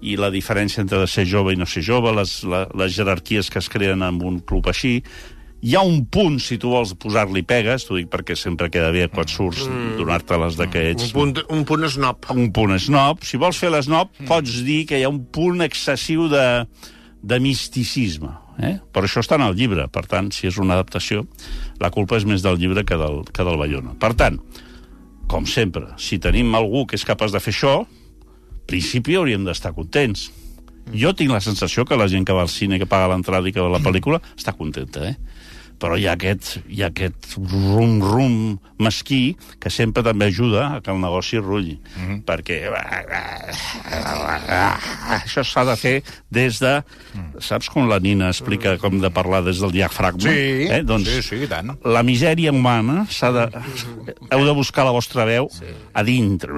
[0.00, 3.60] i la diferència entre ser jove i no ser jove, les, la, les jerarquies que
[3.60, 5.00] es creen en un club així,
[5.60, 9.06] hi ha un punt, si tu vols posar-li pegues, t'ho dic perquè sempre queda bé
[9.12, 9.98] quan surts mm.
[9.98, 12.30] donar-te-les de que ets Un punt, un punt snob.
[12.32, 13.20] un punt snob.
[13.28, 14.30] Si vols fer l'esnob, mm.
[14.30, 16.46] pots dir que hi ha un punt excessiu de,
[17.20, 18.32] de misticisme.
[18.60, 18.74] Eh?
[18.92, 21.24] Però això està en el llibre, per tant, si és una adaptació,
[21.80, 23.94] la culpa és més del llibre que del, que del Bayona.
[24.00, 24.36] Per tant,
[25.30, 27.74] com sempre, si tenim algú que és capaç de fer això,
[28.70, 30.28] principi hauríem d'estar contents.
[30.90, 33.54] Jo tinc la sensació que la gent que va al cine, que paga l'entrada i
[33.54, 35.16] que va a la pel·lícula, està contenta, eh?
[35.80, 40.92] Però hi ha aquest, hi ha aquest rum-rum mesquí que sempre també ajuda a que
[40.92, 41.78] el negoci rulli.
[41.96, 42.24] Mm -hmm.
[42.24, 42.58] Perquè
[45.20, 46.82] això s'ha de fer des de...
[47.40, 50.20] Saps com la Nina explica com de parlar des del diafragma?
[50.20, 50.82] Sí, eh?
[50.84, 51.72] doncs, sí, sí, i tant.
[51.84, 53.46] La misèria humana s'ha de...
[54.30, 55.64] Heu de buscar la vostra veu sí.
[55.92, 56.52] a dintre.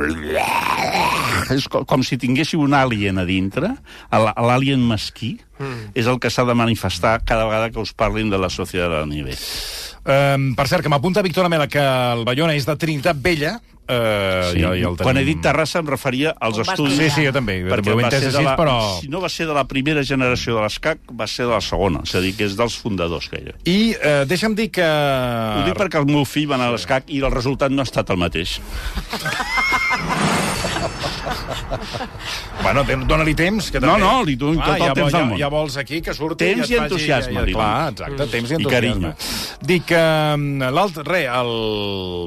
[1.51, 3.75] És co- com si tinguéssiu un alien a dintre,
[4.11, 5.93] l'alien mesquí, mm.
[5.99, 9.19] és el que s'ha de manifestar cada vegada que us parlin de la societat la
[9.21, 9.45] nivell.
[10.03, 13.61] Um, per cert, que m'apunta Víctor Amela que el Bayona és de Trinitat Vella.
[13.83, 14.61] Uh, Sí.
[14.63, 15.03] ja, ja el tenim.
[15.05, 16.97] Quan he dit Terrassa em referia als On vas estudis...
[16.97, 17.59] Sí, sí, jo també.
[17.67, 18.77] Perquè va ser de la, però...
[19.03, 22.03] si no va ser de la primera generació de l'ESCAC, va ser de la segona,
[22.07, 23.59] és a dir, que és dels fundadors, gairebé.
[23.69, 24.87] I uh, deixa'm dir que...
[24.87, 27.91] Ho dic perquè el meu fill va anar a l'ESCAC i el resultat no ha
[27.91, 28.61] estat el mateix.
[32.63, 34.05] Bueno, dóna-li temps, que No, també...
[34.05, 35.39] no, li dono tot el ja, temps ja, del món.
[35.41, 36.45] Ja vols aquí que surti...
[36.45, 38.73] Temps i, et i entusiasme, Ja, ja, clar, exacte, temps i I entusiasme.
[38.77, 39.13] carinyo.
[39.73, 40.03] Dic que
[40.37, 41.05] mm, l'altre...
[41.09, 41.53] Re, el...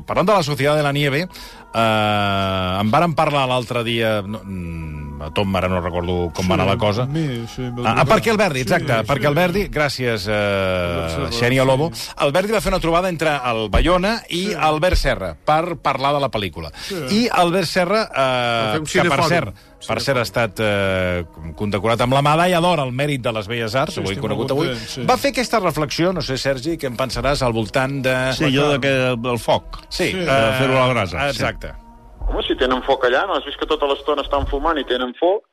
[0.07, 4.17] parlant de la Societat de la Nieve, eh, en vàrem parlar l'altre dia...
[4.25, 7.05] No, mm, a Tom ara no recordo com va anar la cosa.
[7.07, 12.33] Ah, ah, perquè el Verdi, exacte, sí, perquè el Verdi, gràcies, eh, Xènia Lobo, el
[12.35, 14.57] Verdi va fer una trobada entre el Bayona i sí.
[14.57, 16.71] Albert Serra per parlar de la pel·lícula.
[16.87, 16.99] Sí.
[17.21, 21.23] I Albert Serra, eh, que per cert, per cert ha estat eh,
[21.55, 24.51] condecorat amb la medalla d'or al mèrit de les Belles Arts, sí, ho he conegut
[24.51, 25.05] avui, content, sí.
[25.07, 28.17] va fer aquesta reflexió, no sé, Sergi, què en pensaràs al voltant de...
[28.35, 29.81] Sí, jo de que el foc.
[29.89, 30.19] Sí, Sí.
[30.21, 31.84] eh, fer-ho a la brasa, sí.
[32.29, 35.13] Home, si tenen foc allà, no has vist que tota l'estona estan fumant i tenen
[35.19, 35.45] foc?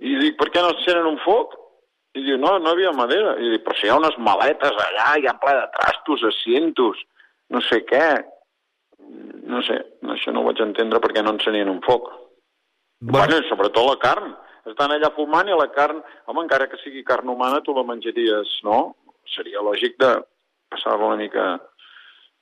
[0.00, 1.56] I dic, per què no encenen un foc?
[2.16, 3.36] I diu, no, no hi havia madera.
[3.38, 7.02] I dic, però si hi ha unes maletes allà, hi ha ple de trastos, asientos,
[7.52, 8.06] no sé què.
[9.50, 9.76] No sé,
[10.14, 12.08] això no ho vaig entendre perquè no encenien un foc.
[13.00, 14.34] Bueno, bueno sobretot la carn.
[14.70, 16.02] Estan allà fumant i la carn...
[16.28, 18.80] Home, encara que sigui carn humana, tu la menjaries, no?
[19.34, 20.10] Seria lògic de
[20.70, 21.46] passar-la una mica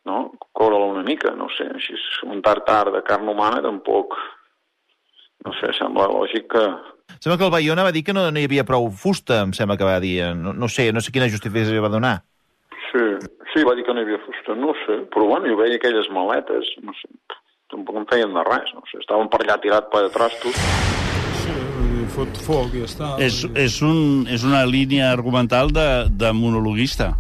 [0.08, 0.32] no?
[0.56, 4.16] Coure-la una mica, no sé, així un tartar de carn humana tampoc,
[5.46, 6.64] no sé, sembla lògic que...
[7.18, 9.78] Sembla que el Bayona va dir que no, no hi havia prou fusta, em sembla
[9.80, 10.16] que va dir.
[10.36, 12.18] No, no sé, no sé quina justificació va donar.
[12.90, 13.04] Sí,
[13.52, 16.08] sí, va dir que no hi havia fusta, no sé, però bueno, jo veia aquelles
[16.14, 17.08] maletes, no sé,
[17.72, 20.60] tampoc em feien de res, no sé, estaven per allà tirat per de trastos.
[22.14, 23.08] Fot foc i ja està.
[23.22, 27.12] És, és, un, és una línia argumental de, de monologuista.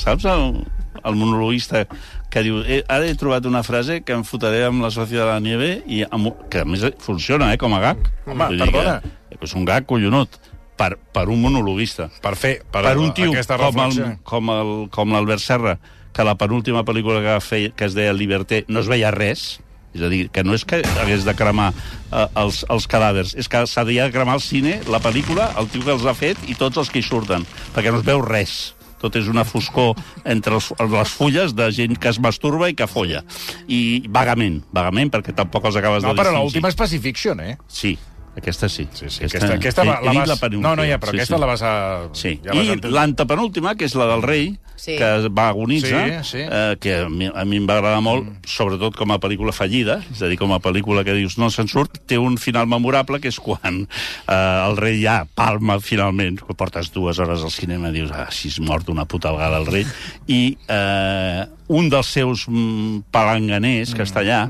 [0.00, 0.62] Saps el,
[1.04, 1.86] el monologuista
[2.30, 5.32] que diu eh, ara he trobat una frase que em fotré amb la Societat de
[5.32, 8.10] la Nieve i amb, que a més funciona, eh, com a gag.
[8.26, 9.00] Home, Vull perdona.
[9.02, 10.40] Que, que és un gag collonut
[10.80, 12.08] per, per un monologuista.
[12.24, 14.12] Per fer per, per un tio aquesta com el, reflexió.
[14.24, 15.76] com el, com l'Albert Serra,
[16.16, 19.60] que la penúltima pel·lícula que fer, que es deia Liberté, no es veia res,
[19.94, 23.50] és a dir, que no és que hagués de cremar eh, els, els cadàvers, és
[23.50, 26.54] que s'ha de cremar al cine, la pel·lícula, el tio que els ha fet i
[26.58, 28.74] tots els que hi surten, perquè no es veu res.
[29.00, 32.86] Tot és una foscor entre els, les fulles de gent que es masturba i que
[32.90, 33.22] folla.
[33.68, 36.44] I vagament, vagament, perquè tampoc els acabes No, de però distingir.
[36.44, 37.56] l'última és Pacifiction, eh?
[37.66, 37.94] Sí,
[38.36, 38.86] aquesta sí.
[38.94, 40.28] Sí, sí, aquesta, aquesta, he- la, he la dit vas...
[40.28, 40.68] la penúltima.
[40.68, 41.40] no, no, ja, però Sí, aquesta sí.
[41.40, 41.74] la vas a...
[42.14, 44.94] Sí, ja i l'antepenúltima, que és la del rei, Sí.
[44.96, 46.38] que va agonitzar, Sí, sí.
[46.40, 48.46] Eh, que a mi, a mi em va agradar molt, mm.
[48.48, 51.68] sobretot com a pel·lícula fallida, és a dir, com a pel·lícula que dius no se'n
[51.68, 56.56] surt, té un final memorable, que és quan eh, el rei ja palma finalment, que
[56.56, 59.68] portes dues hores al cinema i dius, ah, si és mort una puta vegada el
[59.68, 59.84] rei,
[60.32, 64.46] i eh, un dels seus mm, palanganers, que està allà,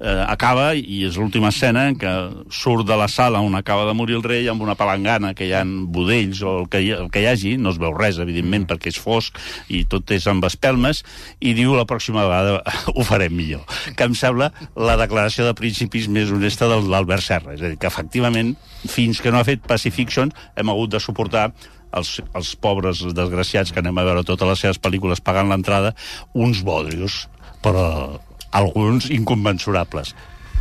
[0.00, 2.10] eh, acaba, i és l'última escena en què
[2.54, 5.52] surt de la sala on acaba de morir el rei amb una palangana que hi
[5.54, 8.66] ha budells o el que, hi, el que hi hagi, no es veu res, evidentment,
[8.70, 9.36] perquè és fosc
[9.68, 11.04] i tot és amb espelmes,
[11.40, 12.62] i diu la pròxima vegada
[12.96, 13.66] ho farem millor.
[13.96, 17.54] Que em sembla la declaració de principis més honesta de l'Albert Serra.
[17.54, 18.56] És a dir, que efectivament,
[18.88, 21.50] fins que no ha fet Pacifiction, hem hagut de suportar
[21.96, 25.92] els, els pobres desgraciats que anem a veure totes les seves pel·lícules pagant l'entrada,
[26.34, 27.24] uns bodrios,
[27.64, 30.14] però alguns inconmensurables.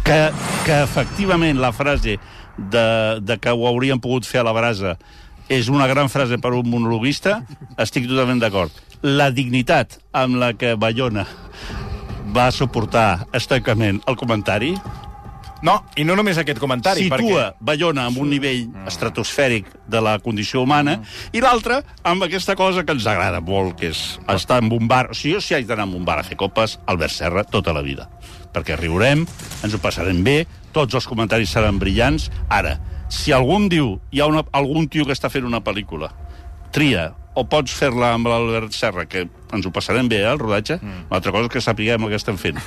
[0.03, 0.29] Que,
[0.65, 2.17] que efectivament la frase
[2.57, 2.85] de,
[3.21, 4.97] de que ho haurien pogut fer a la brasa
[5.49, 7.39] és una gran frase per un monologuista,
[7.81, 8.71] estic totalment d'acord.
[9.01, 11.25] La dignitat amb la que Bayona
[12.35, 14.75] va suportar estoicament el comentari
[15.65, 17.65] No, i no només aquest comentari, situa perquè...
[17.69, 20.99] Bayona amb un nivell estratosfèric de la condició humana,
[21.35, 25.09] i l'altre amb aquesta cosa que ens agrada molt, que és estar en un bar...
[25.11, 27.75] O sigui, jo si haig d'anar en un bar a fer copes, Albert Serra, tota
[27.75, 28.07] la vida.
[28.55, 29.25] Perquè riurem,
[29.65, 30.45] ens ho passarem bé,
[30.75, 32.29] tots els comentaris seran brillants.
[32.47, 32.77] Ara,
[33.11, 36.13] si algú em diu, hi ha una, algun tio que està fent una pel·lícula,
[36.71, 40.79] tria, o pots fer-la amb l'Albert Serra, que ens ho passarem bé, eh, el rodatge,
[40.81, 41.09] mm.
[41.11, 42.61] l'altra cosa és que sapiguem el que estem fent.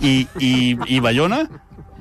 [0.00, 0.52] I, i,
[0.96, 1.44] i Bayona,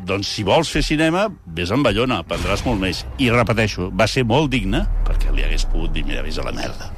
[0.03, 3.05] doncs si vols fer cinema, vés amb Bayona, aprendràs molt més.
[3.23, 6.53] I repeteixo, va ser molt digne, perquè li hagués pogut dir, mira, vés a la
[6.55, 6.91] merda.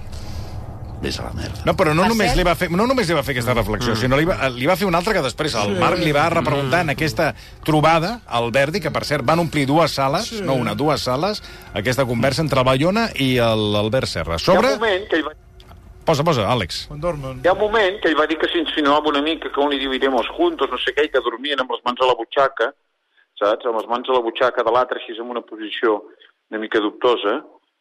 [1.03, 1.61] Vés a la merda.
[1.67, 4.17] No, però no només, li va fer, no només li va fer aquesta reflexió, sinó
[4.17, 6.93] li va, li va fer una altra que després el Marc li va repreguntar en
[6.95, 7.33] aquesta
[7.67, 11.43] trobada al Verdi, que per cert van omplir dues sales, no una, dues sales,
[11.75, 14.39] aquesta conversa entre el Bayona i el Albert Serra.
[14.39, 14.77] Hi ha Sobre...
[14.79, 15.35] un moment que ell va,
[16.05, 16.83] Posa, posa, Àlex.
[16.85, 17.39] Quan dormen.
[17.41, 19.79] hi ha un moment que ell va dir que s'insinuava una mica que on li
[19.81, 22.67] dividimos juntos, no sé què, i que dormien amb les mans a la butxaca,
[23.41, 23.65] saps?
[23.65, 25.95] Amb les mans a la butxaca de l'altre, així en una posició
[26.51, 27.39] una mica dubtosa,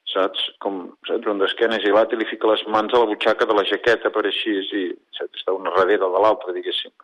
[0.09, 0.47] saps?
[0.65, 1.29] Com, saps?
[1.35, 4.25] Un d'esquenes i l'altre li fica les mans a la butxaca de la jaqueta per
[4.31, 4.87] així, i,
[5.19, 5.43] saps?
[5.43, 6.97] Està una darrere de l'altra, diguéssim.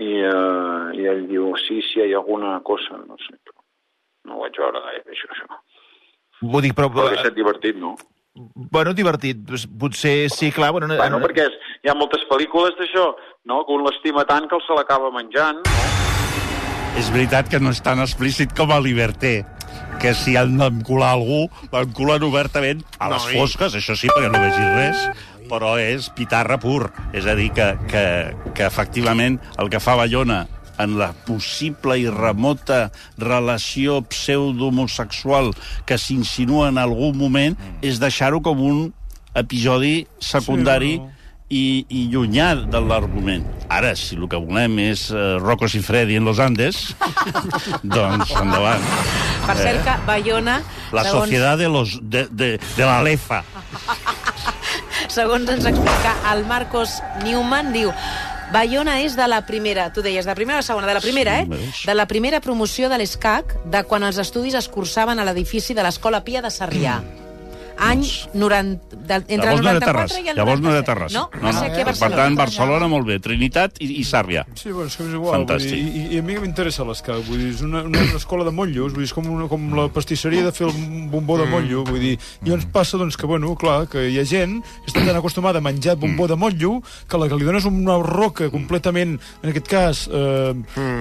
[0.00, 3.60] I, uh, I ell diu, sí, sí, hi ha alguna cosa, no sé, però
[4.24, 5.60] no ho vaig veure gaire, això, això.
[6.40, 6.88] Vull dir, però...
[6.88, 7.94] Però hauria estat divertit, no?
[8.34, 9.44] Bueno, divertit.
[9.46, 10.72] Pues, Potser sí, clar...
[10.72, 13.12] Bueno, no, Bueno, perquè és, hi ha moltes pel·lícules d'això,
[13.46, 13.60] no?
[13.66, 15.82] Que un l'estima tant que el se l'acaba menjant, no?
[16.98, 19.44] És veritat que no és tan explícit com a Liberté,
[20.02, 24.30] que si han d'encular algú, l'enculen obertament a les No, i- fosques, això sí, perquè
[24.30, 25.06] no vegis res,
[25.50, 26.90] però és pitarra pur.
[27.12, 28.04] És a dir, que, que,
[28.54, 30.44] que efectivament el que fa Bayona
[30.82, 35.52] en la possible i remota relació pseudo-homosexual
[35.86, 38.86] que s'insinua en algun moment és deixar-ho com un
[39.34, 41.10] episodi secundari Sí, no.
[41.54, 43.44] i, i llunyà de l'argument.
[43.70, 46.94] Ara, si el que volem és uh, Rocco Freddy en Los Andes,
[47.96, 48.82] doncs endavant.
[49.44, 50.60] Per cert que Bayona,
[50.92, 53.42] La segons, societat de, los, de, de, de la lefa.
[55.16, 57.92] segons ens explica el Marcos Newman, diu
[58.52, 60.86] Bayona és de la primera, tu deies, de la primera o segona?
[60.86, 61.46] De la primera, Sí, eh?
[61.48, 61.82] veus?
[61.86, 65.82] De la primera promoció de l'ESCAC, de quan els estudis es cursaven a l'edifici de
[65.82, 67.00] l'Escola Pia de Sarrià.
[67.78, 70.20] Any 90, de, entre Llavors no era 94 Terrassa.
[70.20, 70.86] i el Llavors no era 97.
[70.86, 71.18] Terrassa.
[71.18, 72.16] No, va ser aquí a Per Barcelona.
[72.16, 73.18] tant, Barcelona, molt bé.
[73.24, 74.44] Trinitat i, i Sàrria.
[74.54, 75.34] Sí, bueno, és que és igual.
[75.40, 75.74] Fantàstic.
[75.74, 77.20] Vull dir, i, I a mi m'interessa l'escac.
[77.28, 78.92] Vull dir, és una, una escola de motllos.
[78.94, 80.74] Vull dir, és com, una, com la pastisseria de fer el
[81.12, 81.84] bombó de motllo.
[81.88, 85.04] Vull dir, i ens passa, doncs, que, bueno, clar, que hi ha gent que està
[85.04, 86.78] tan acostumada a menjar bombó de motllo
[87.10, 90.54] que la que li dones una roca completament, en aquest cas, eh,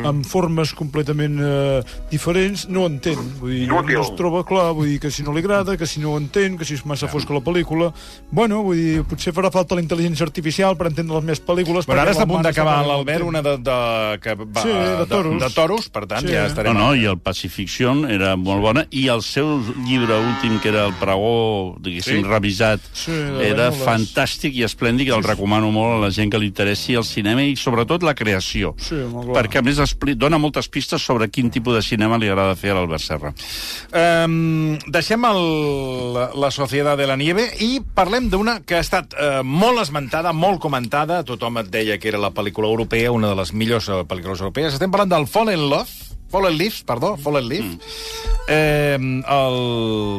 [0.08, 1.82] amb formes completament eh,
[2.12, 3.20] diferents, no entén.
[3.40, 5.88] Vull dir, no, no es troba clar, vull dir, que si no li agrada, que
[5.90, 7.92] si no ho entén, que si és massa fosca la pel·lícula...
[8.34, 11.86] Bueno, vull dir, potser farà falta la intel·ligència artificial per entendre les meves pel·lícules.
[11.86, 13.78] Però ara està a punt d'acabar l'Albert una de, de,
[14.24, 15.36] que va, Sí, de toros.
[15.38, 16.32] De, de toros, per tant, Sí.
[16.34, 16.78] ja No, estarem...
[16.80, 20.96] no, i el Pacifiction era molt bona, i el seu llibre últim, que era el
[21.02, 22.28] pregó, diguéssim, Sí?
[22.30, 23.84] revisat, Sí, era Banyules.
[23.84, 27.56] fantàstic i esplèndid, el recomano molt a la gent que li interessi el cinema i
[27.60, 28.74] sobretot la creació.
[28.78, 32.28] Sí, molt perquè a més expli- dona moltes pistes sobre quin tipus de cinema li
[32.30, 33.34] agrada fer a l'Albert Serra.
[33.92, 35.42] Um, deixem el,
[36.16, 40.34] la, la Societat de la Nieve i parlem d'una que ha estat uh, molt esmentada,
[40.38, 41.24] molt comentada.
[41.26, 44.76] Tothom et deia que era la pel·lícula europea, una de les millors eh, pel·lícules europees.
[44.78, 45.90] Estem parlant del Fallen Love,
[46.30, 47.66] Fallen Leaves, perdó, Fallen Leaf.
[47.66, 47.80] Mm.
[48.48, 49.60] Eh, el...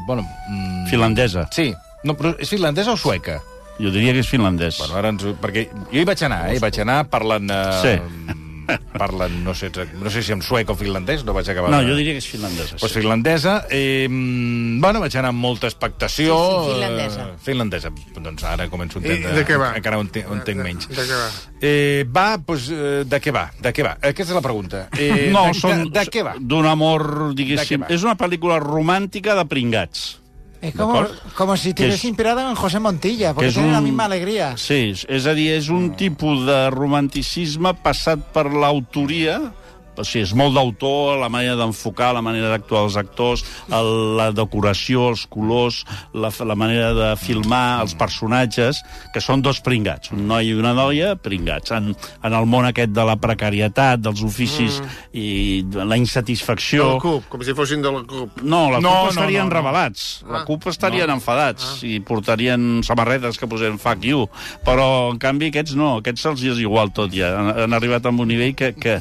[0.08, 1.46] Bueno, mm, Finlandesa.
[1.54, 1.70] Sí.
[2.04, 3.38] No, però és finlandesa o sueca?
[3.78, 4.80] Jo diria que és finlandès.
[4.82, 5.22] Bueno, ara ens...
[5.40, 6.58] Perquè jo hi vaig anar, eh?
[6.58, 7.50] Hi vaig anar parlant...
[7.50, 8.42] Eh, Sí.
[9.02, 11.70] Parlant, no sé, no sé si en suec o finlandès, no vaig acabar...
[11.70, 12.76] no, de- jo diria que és finlandesa.
[12.80, 13.00] pues sí.
[13.00, 13.66] finlandesa.
[13.70, 16.36] Eh, bueno, vaig anar amb molta expectació.
[16.36, 17.28] Sí, sí, finlandesa.
[17.28, 17.92] Eh, finlandesa.
[18.20, 19.32] Doncs ara començo a I entendre.
[19.40, 19.72] de què va?
[19.76, 20.88] Encara ho entenc, ho entenc De- menys.
[20.88, 21.28] de què va?
[21.60, 22.68] Eh, va, doncs,
[23.10, 23.46] de què va?
[23.60, 23.94] De què va?
[24.00, 24.88] Aquesta és la pregunta.
[24.98, 26.34] Eh, No, de, són de, de què va?
[26.38, 27.84] d'un amor, De diguéssim...
[27.88, 30.20] És una pel·lícula romàntica de pringats.
[30.64, 31.04] Es como,
[31.36, 34.06] como si te Que hubieras es- inspirado en José Montilla, porque tiene la un- misma
[34.06, 34.56] alegría.
[34.56, 39.52] Sí, és- és a dir, és un tipus de romanticisme passat per l'autoria
[39.98, 44.30] o sigui, és molt d'autor, la manera d'enfocar, la manera d'actuar els actors, el, la
[44.34, 45.82] decoració, els colors,
[46.14, 48.82] la, la manera de filmar els personatges,
[49.14, 51.72] que són dos pringats, un noi i una noia pringats.
[51.74, 51.92] En,
[52.24, 54.94] en el món aquest de la precarietat, dels oficis mm.
[55.16, 55.26] i
[55.74, 56.86] la De insatisfacció...
[56.94, 58.40] la CUP, com si fossin de la CUP.
[58.42, 59.54] No, la No, CUP no, estarien no, no.
[59.58, 60.06] revelats.
[60.28, 60.44] La Ah.
[60.48, 64.24] CUP estarien enfadats i portarien samarretes que posem fuck you.
[64.66, 65.98] Però, en canvi, aquests no.
[66.02, 67.30] Aquests se'ls és igual tot ja.
[67.38, 68.72] Han, han arribat a un nivell que...
[68.74, 68.98] que...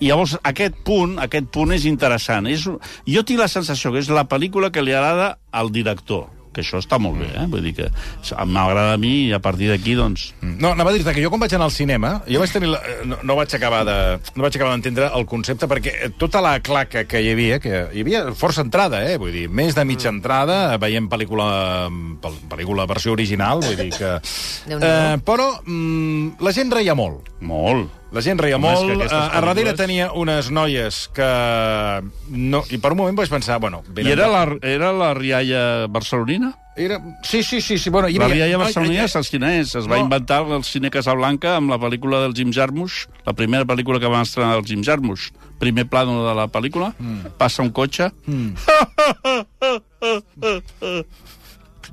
[0.00, 2.48] I llavors, aquest punt, aquest punt és interessant.
[2.50, 2.66] És...
[3.06, 6.80] Jo tinc la sensació que és la pel·lícula que li agrada al director que això
[6.80, 7.44] està molt bé, eh?
[7.52, 7.90] Vull dir que
[8.48, 10.30] m'agrada a mi i a partir d'aquí, doncs...
[10.40, 12.80] No, anava a dir-te que jo quan vaig anar al cinema, jo vaig tenir la,
[12.80, 13.96] eh, no, no vaig acabar de
[14.38, 17.84] no vaig acabar d'entendre el concepte perquè eh, tota la claca que hi havia, que
[17.92, 21.50] hi havia força entrada, eh, vull dir, més de mitja entrada, veient pel·lícula
[22.24, 27.28] pel, pel·lícula versió original, vull dir que eh, però mm, la gent reia molt.
[27.44, 27.92] Molt.
[28.14, 31.26] La gent reia Home, molt, a, a darrere tenia unes noies que...
[32.30, 33.82] No, I per un moment vaig pensar, bueno...
[33.98, 36.52] I era la, era la rialla barcelonina?
[36.76, 37.00] Era...
[37.24, 39.12] Sí, sí, sí, sí, bueno, hi La rialla barcelonina ai, ai.
[39.12, 39.74] saps quina és?
[39.74, 40.02] Es va No.
[40.06, 44.20] inventar el cine Casablanca amb la pel·lícula del Jim Jarmusch, la primera pel·lícula que va
[44.22, 45.32] estrenar el Jim Jarmusch.
[45.58, 47.34] Primer plano de la pel·lícula, mm.
[47.40, 48.12] passa un cotxe,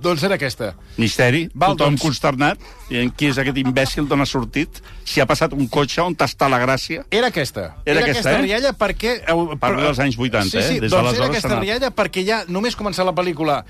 [0.01, 0.73] Doncs era aquesta.
[0.97, 2.01] misteri, Val, tothom doncs.
[2.01, 6.01] consternat, i en qui és aquest imbècil d'on ha sortit, si ha passat un cotxe,
[6.01, 7.03] on està la gràcia?
[7.11, 7.75] Era aquesta.
[7.85, 8.41] Era aquesta, aquesta eh?
[8.41, 9.15] rialla perquè...
[9.59, 10.79] Parlo dels anys 80, sí, sí, eh?
[10.81, 13.63] Des doncs era aquesta rialla perquè ja només començar la pel·lícula...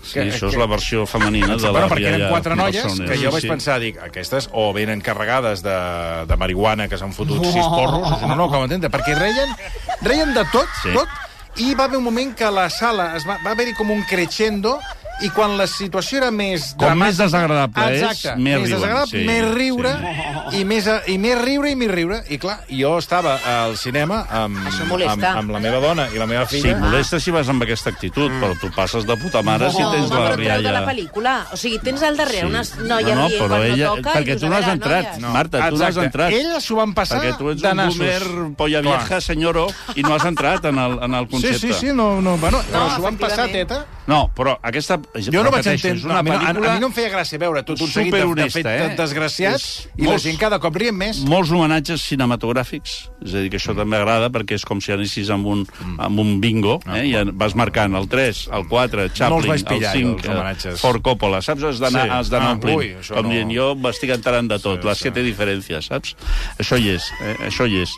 [0.00, 3.18] Sí, això és la versió femenina de la bueno, perquè eren rialla quatre noies que
[3.20, 3.50] jo vaig Sí.
[3.52, 5.74] pensar, dic, aquestes o venen carregades de,
[6.26, 9.52] de marihuana que s'han fotut sis porros, o no, no, com entendre, perquè reien,
[10.00, 10.94] reien de tot, Sí.
[10.96, 11.08] tot,
[11.60, 14.78] i va haver un moment que la sala es va, va haver-hi com un crescendo
[15.22, 18.70] i quan la situació era més Com dramàtica- més desagradable és, Exacte, més més riuen,
[18.80, 19.92] desagradable, sí, més riure,
[20.58, 22.20] i, més, i més riure i més riure.
[22.30, 26.46] I clar, jo estava al cinema amb, amb, amb la meva dona i la meva
[26.48, 26.78] Sí, filla.
[26.78, 30.10] molesta si vas amb aquesta actitud, però tu passes de puta mare si No, tens
[30.10, 30.86] home, la però treu de la rialla...
[30.92, 31.34] pel·lícula.
[31.52, 32.46] O sigui, tens al darrere Sí.
[32.46, 34.12] unes noies no, no, rient quan ella, no toca...
[34.14, 35.20] perquè tu no has entrat, noies.
[35.20, 35.30] No.
[35.34, 36.32] Marta, tu no has entrat.
[36.32, 38.98] Elles s'ho van passar Perquè tu ets un boomer polla Clar.
[39.00, 41.58] vieja, senyoro, i no has entrat en el, en el Sí, concepte.
[41.58, 43.84] sí, sí, no, no, bueno, però s'ho van passar, teta.
[44.06, 44.98] No, però aquesta...
[45.10, 46.06] Jo no vaig entendre...
[46.06, 48.14] Una a, mi no, a, a mi no em feia gràcia veure tot un seguit
[48.14, 48.94] de, de fet eh?
[48.96, 51.18] desgraciats És i la molts- gent cada cop rient més.
[51.26, 52.92] molts homenatges cinematogràfics,
[53.26, 55.64] és a dir, que això també agrada, perquè és com si anessis amb un,
[55.98, 57.02] amb un bingo, eh?
[57.10, 60.74] i vas marcant el 3, el 4, No els Chaplin, el pillar, 5, els homenatges.
[60.74, 61.62] eh, Ford Coppola, saps?
[61.64, 62.10] Has d'anar Sí.
[62.20, 62.78] has Ah, omplint.
[62.78, 63.30] ui, com no.
[63.34, 65.02] dient, jo m'estic enterant de tot, Sí, les sí.
[65.10, 66.14] siete diferències, saps?
[66.58, 67.36] Això hi és, eh?
[67.50, 67.90] això hi és.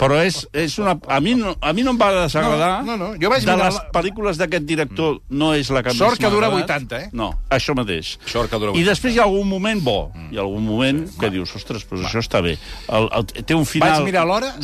[0.00, 0.94] Però és, és una...
[1.12, 2.70] A mi, no, a mi no em va desagradar.
[2.86, 3.20] No, no, no.
[3.20, 6.22] Jo vaig de mirar les la- pel·lícules d'aquest director no és la que Sort més
[6.24, 6.70] que dura agradat.
[6.88, 7.10] 80, eh?
[7.12, 8.14] No, això mateix.
[8.24, 8.88] Sort que dura I 80.
[8.88, 9.98] després hi ha algun moment bo,
[10.30, 12.56] hi ha algun moment que dius, ostres, però això està bé.
[12.88, 14.06] El, el, té un final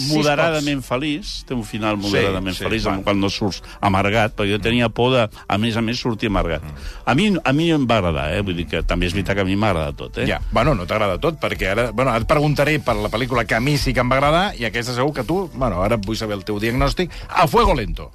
[0.09, 2.97] moderadament feliç, té un final moderadament sí, feliç, va.
[2.97, 6.31] amb quan no surts amargat, perquè jo tenia por de, a més a més, sortir
[6.33, 6.65] amargat.
[7.05, 8.41] A mi, a mi em va agradar, eh?
[8.47, 10.27] vull dir que també és veritat que a mi m'agrada tot, eh?
[10.31, 11.89] Ja, bueno, no t'agrada tot, perquè ara...
[11.97, 14.67] Bueno, et preguntaré per la pel·lícula que a mi sí que em va agradar, i
[14.69, 15.51] aquesta segur que tu...
[15.55, 17.13] Bueno, ara vull saber el teu diagnòstic.
[17.29, 18.11] A fuego lento.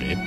[0.00, 0.18] Ep.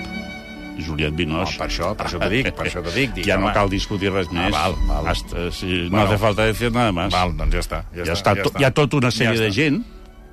[0.79, 1.57] Juliet Binoche.
[1.57, 3.11] No, per això, per això t'ho dic, per això t'ho dic.
[3.17, 3.53] dic ja no home.
[3.57, 4.47] cal discutir res més.
[4.55, 5.07] val, val.
[5.11, 6.05] Hasta, si, no Bueno.
[6.07, 7.11] hace falta decir nada más.
[7.11, 7.81] Val, doncs ja està.
[7.93, 9.55] Ja, ja, està, ja to, hi ha tota una sèrie Ja de està.
[9.59, 9.83] gent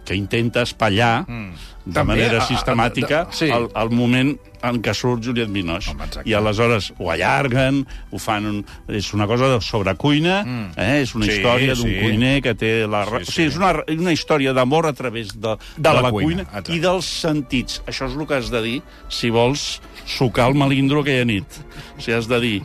[0.06, 1.50] que intenta espatllar mm.
[1.86, 3.46] De També, manera a- a- sistemàtica de- sí.
[3.54, 4.32] el, el moment
[4.66, 5.92] en què surt Juliet Binoche.
[5.92, 6.28] Home, exacte.
[6.28, 8.46] I aleshores ho allarguen, ho fan...
[8.50, 8.56] Un,
[8.88, 10.72] és una cosa de sobre cuina, mm.
[10.76, 11.02] eh?
[11.04, 11.94] és una Sí, història d'un sí.
[12.02, 13.04] cuiner que té la...
[13.06, 13.22] Sí, Sí.
[13.22, 13.70] O sigui, és una,
[14.02, 17.78] una història d'amor a través de, de, la la, cuina, cuina, i dels sentits.
[17.86, 18.76] Això és el que has de dir
[19.08, 21.60] si vols sucar el melindro aquella nit.
[21.96, 22.56] O sigui, has de dir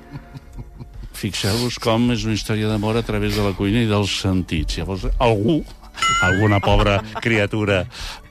[1.22, 4.80] fixeu-vos com és una història d'amor a través de la cuina i dels sentits.
[4.80, 5.60] Llavors, algú,
[6.22, 7.86] alguna pobra criatura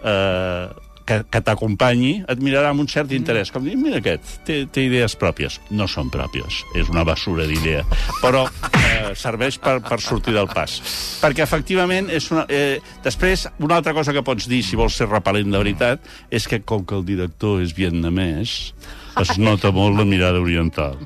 [0.05, 0.69] eh,
[1.11, 3.51] que, que t'acompanyi, et mirarà amb un cert interès.
[3.51, 5.59] Com dir, mira aquest, té, té idees pròpies.
[5.75, 7.83] No són pròpies, és una basura d'idea.
[8.21, 10.79] Però eh, serveix per, per sortir del pas.
[11.23, 12.47] Perquè, efectivament, és una...
[12.47, 16.47] Eh, després, una altra cosa que pots dir, si vols ser repel·lent de veritat, és
[16.51, 18.57] que com que el director és vietnamès,
[19.21, 20.99] es nota molt la mirada oriental.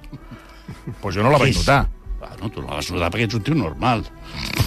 [1.00, 1.86] Pues jo no la vaig notar.
[2.20, 4.04] Bueno, tu la vas notar perquè ets un tio normal.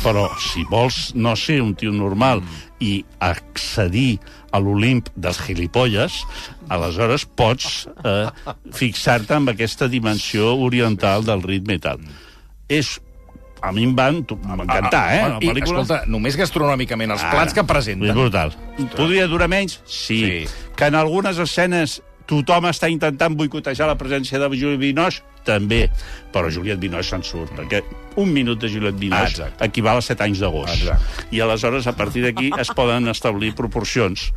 [0.04, 2.42] Però si vols no ser un tio normal
[2.80, 4.20] i accedir
[4.54, 6.22] a l'Olimp dels gilipolles,
[6.70, 8.28] aleshores pots eh,
[8.74, 12.00] fixar-te amb aquesta dimensió oriental del ritme i tal.
[12.70, 12.98] És
[13.62, 15.22] a mi em van tu- m'encantar, eh?
[15.22, 18.14] Bueno, I, Pel·lícula- escolta, només gastronòmicament, els Ara, plats que És presenten.
[18.14, 18.54] brutal.
[18.96, 19.80] Podria durar menys?
[19.86, 20.20] Sí.
[20.26, 20.48] Sí.
[20.78, 25.24] Que en algunes escenes tothom està intentant boicotejar la presència de Julie Binoche?
[25.48, 25.86] També,
[26.34, 27.82] però Juliette Binoche se'n surt, perquè
[28.20, 29.66] un minut de Juliette Ah, Binoche exacte.
[29.66, 30.76] equival a 7 anys d'agost.
[30.76, 31.28] Exacte.
[31.32, 34.32] I aleshores, a partir d'aquí, es poden establir proporcions.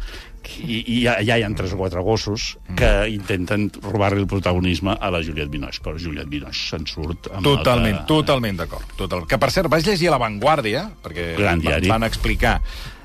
[0.64, 4.94] I, i ja, ja hi ha tres o quatre gossos que intenten robar-li el protagonisme
[4.96, 8.86] a la Juliette Binoche, però Juliette Binoche se'n surt amb Totalment, alta- totalment d'acord.
[8.96, 9.26] Total.
[9.28, 11.88] Que, per cert, vaig llegir a La Vanguardia, perquè Gran diari.
[11.92, 12.60] van explicar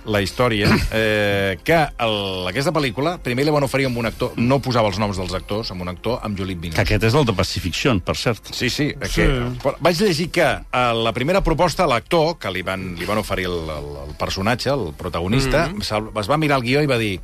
[0.05, 4.59] la història, eh, que el, aquesta pel·lícula primer li van oferir amb un actor, no
[4.63, 6.85] posava els noms dels actors, amb un actor, amb Juliette Que Binoche.
[6.85, 8.53] aquest és el de Pacifiction, per cert.
[8.53, 8.91] Sí, sí.
[9.13, 9.27] Que,
[9.63, 13.49] però vaig llegir que a la primera proposta l'actor, que li van, li van oferir
[13.49, 16.19] el, el, el personatge, el protagonista, mm -hmm.
[16.19, 17.19] es va mirar el guió i va dir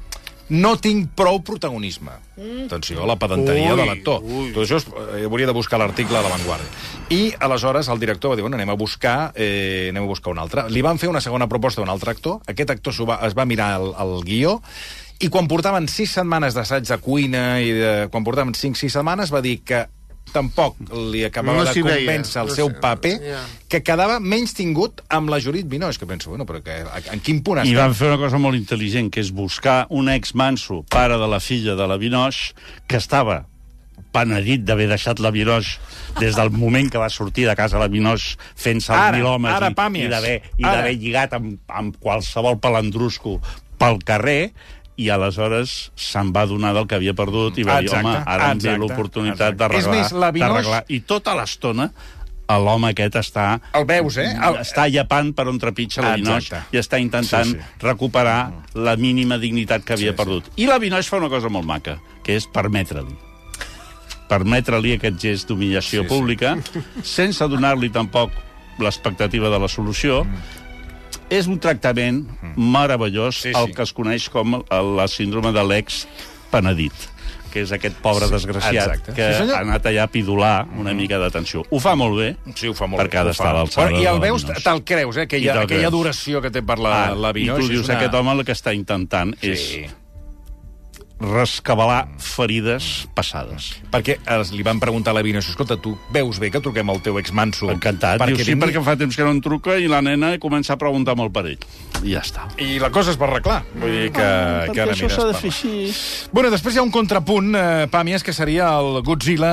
[0.50, 2.12] no tinc prou protagonisme.
[2.38, 2.66] Mm.
[2.66, 4.24] Atenció a la pedanteria Ui, de l'actor.
[4.56, 6.68] Tot això es, eh, hauria de buscar l'article a La Vanguardia.
[7.10, 10.40] I aleshores el director va dir, bueno, anem a buscar, eh, anem a buscar un
[10.40, 10.70] altre.
[10.70, 13.46] Li van fer una segona proposta a un altre actor, aquest actor va, es va
[13.46, 14.62] mirar el, el guió,
[15.22, 19.32] i quan portaven sis setmanes d'assaig de cuina i de, quan portaven cinc, sis setmanes,
[19.34, 19.86] va dir que
[20.34, 20.78] tampoc
[21.12, 22.00] li acabava No de s'hi veia.
[22.02, 23.44] convèncer el No seu sé, paper, ja.
[23.70, 26.80] que quedava menys tingut amb la Judit Binoche, que penso, bueno, però que,
[27.14, 27.78] en quin punt I estem?
[27.78, 31.76] van fer una cosa molt intel·ligent, que és buscar un ex-manso, pare de la filla
[31.76, 32.54] de la Binoche,
[32.88, 33.46] que estava
[34.12, 35.80] penedit d'haver deixat la Binoche
[36.20, 39.70] des del moment que va sortir de casa la Binoche fent-se els mil homes ara,
[39.70, 39.72] i,
[40.02, 40.08] i
[40.58, 43.38] i d'haver lligat amb, amb qualsevol palandrusco
[43.80, 44.52] pel carrer
[45.02, 48.52] i aleshores se'n va donar del que havia perdut i va dir, Exacte, home, ara
[48.52, 49.54] em ve exacte, l'oportunitat exacte.
[49.54, 49.96] És d'arreglar.
[49.98, 50.84] més, la Binoche- d'arreglar.
[50.90, 51.92] I tota l'estona
[52.52, 54.26] l'home aquest està El veus, eh?
[54.36, 54.58] El...
[54.60, 56.60] està llepant per on trepitja la exacte.
[56.76, 57.64] i està intentant Sí, sí, sí.
[57.64, 57.86] sí.
[57.88, 60.18] recuperar la mínima dignitat que havia Sí, sí.
[60.18, 60.50] perdut.
[60.60, 63.16] I la Binoche fa una cosa molt maca, que és permetre-li
[64.32, 66.10] permetre-li aquest gest d'humillació Sí, sí.
[66.14, 66.58] pública,
[67.04, 68.32] sense donar-li tampoc
[68.80, 70.26] l'expectativa de la solució,
[71.32, 72.26] és un tractament
[72.58, 73.42] meravellós, Mm.
[73.42, 73.62] Sí, sí, sí.
[73.64, 74.60] el que es coneix com
[74.98, 76.06] la síndrome de l'ex
[76.52, 76.94] penedit
[77.52, 79.14] que és aquest pobre Sí, desgraciat exacte.
[79.14, 79.56] que Sí, senyor.
[79.58, 81.66] ha anat allà a pidular una mica d'atenció.
[81.70, 83.92] Ho fa molt bé, Sí, ho fa molt perquè ha bé, ho d'estar a l'alçada
[83.92, 85.22] I el la veus, te'l creus, eh?
[85.28, 85.86] Aquella, aquella creus.
[85.86, 87.64] adoració que té per la, Ah, la Binoche.
[87.64, 87.98] I tu dius, una...
[87.98, 89.50] aquest home el que està intentant Sí.
[89.52, 89.92] és
[91.22, 93.72] rescabalar ferides passades.
[93.94, 97.02] Perquè es, li van preguntar a la Binoche, escolta, tu veus bé que truquem al
[97.06, 97.70] teu exmanso?
[97.72, 98.24] Encantat.
[98.26, 100.80] Diu, sí, vingui?" perquè fa temps que no em truca i la nena comença a
[100.82, 101.60] preguntar molt per ell.
[102.02, 102.48] I ja està.
[102.58, 103.62] I la cosa es va arreglar.
[103.76, 105.94] Vull dir que, Ah, que perquè ara això s'ha de fer així.
[106.34, 109.52] Bueno, després hi ha un contrapunt, eh, Pàmies, que seria el Godzilla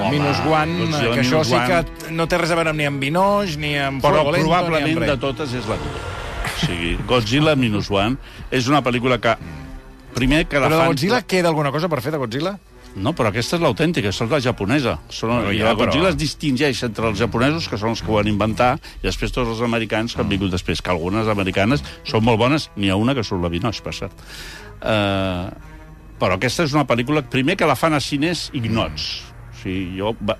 [0.00, 2.86] Home, Minus One, Godzilla que això Minus sí que no té res a veure ni
[2.88, 6.06] amb Binoche, ni amb Però probablement ni amb de totes és la millor.
[6.48, 8.16] O sigui, Godzilla Minus One
[8.50, 9.36] és una pel·lícula que...
[10.14, 10.92] Primer que la Però de fan...
[10.94, 12.56] Godzilla queda alguna cosa per fer, de Godzilla?
[12.98, 14.96] No, però aquesta és l'autèntica, és la japonesa.
[15.12, 18.10] Són, I ja, la però- Godzilla es distingeix entre els japonesos, que són els que
[18.10, 21.84] ho van inventar, i després tots els americans que han vingut després, que algunes americanes
[22.08, 24.24] són molt bones, n'hi ha una que surt la Binoche, per cert.
[24.80, 25.52] Uh,
[26.18, 29.08] però aquesta és una pel·lícula, primer que la fan a cines ignots.
[29.52, 30.38] O sigui, jo, va,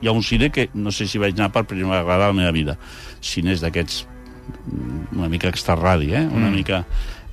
[0.00, 2.38] hi ha un cine que no sé si vaig anar per primera vegada a la
[2.38, 2.76] meva vida.
[3.24, 6.24] Cines d'aquests mm, una mica extrarradi, eh?
[6.26, 6.84] Una, mica,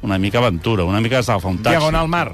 [0.03, 1.77] una mica aventura, una mica has d'agafar un taxi.
[1.79, 2.33] Diagonal Mar.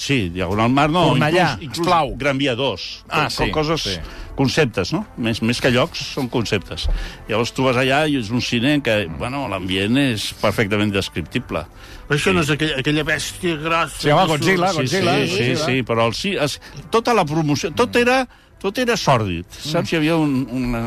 [0.00, 1.02] Sí, Diagonal Mar, no.
[1.10, 2.14] Cornellà, inclús, inclús esclau.
[2.16, 2.84] Gran Via 2.
[3.10, 3.96] Ah, Co- sí, Coses, sí.
[4.34, 5.02] conceptes, no?
[5.20, 6.86] Més, més que llocs, són conceptes.
[7.28, 11.66] Llavors tu vas allà i és un cine en què, bueno, l'ambient és perfectament descriptible.
[12.08, 14.00] Però això no és aquella, aquella bèstia grossa...
[14.00, 15.18] Sí, home, que surt- Godzilla, Sí, Godzilla.
[15.26, 16.56] sí, sí, sí, però el, sí, es,
[16.90, 18.22] tota la promoció, tot era
[18.60, 19.92] tot era sòrdid, saps?
[19.92, 20.82] Hi havia un, una...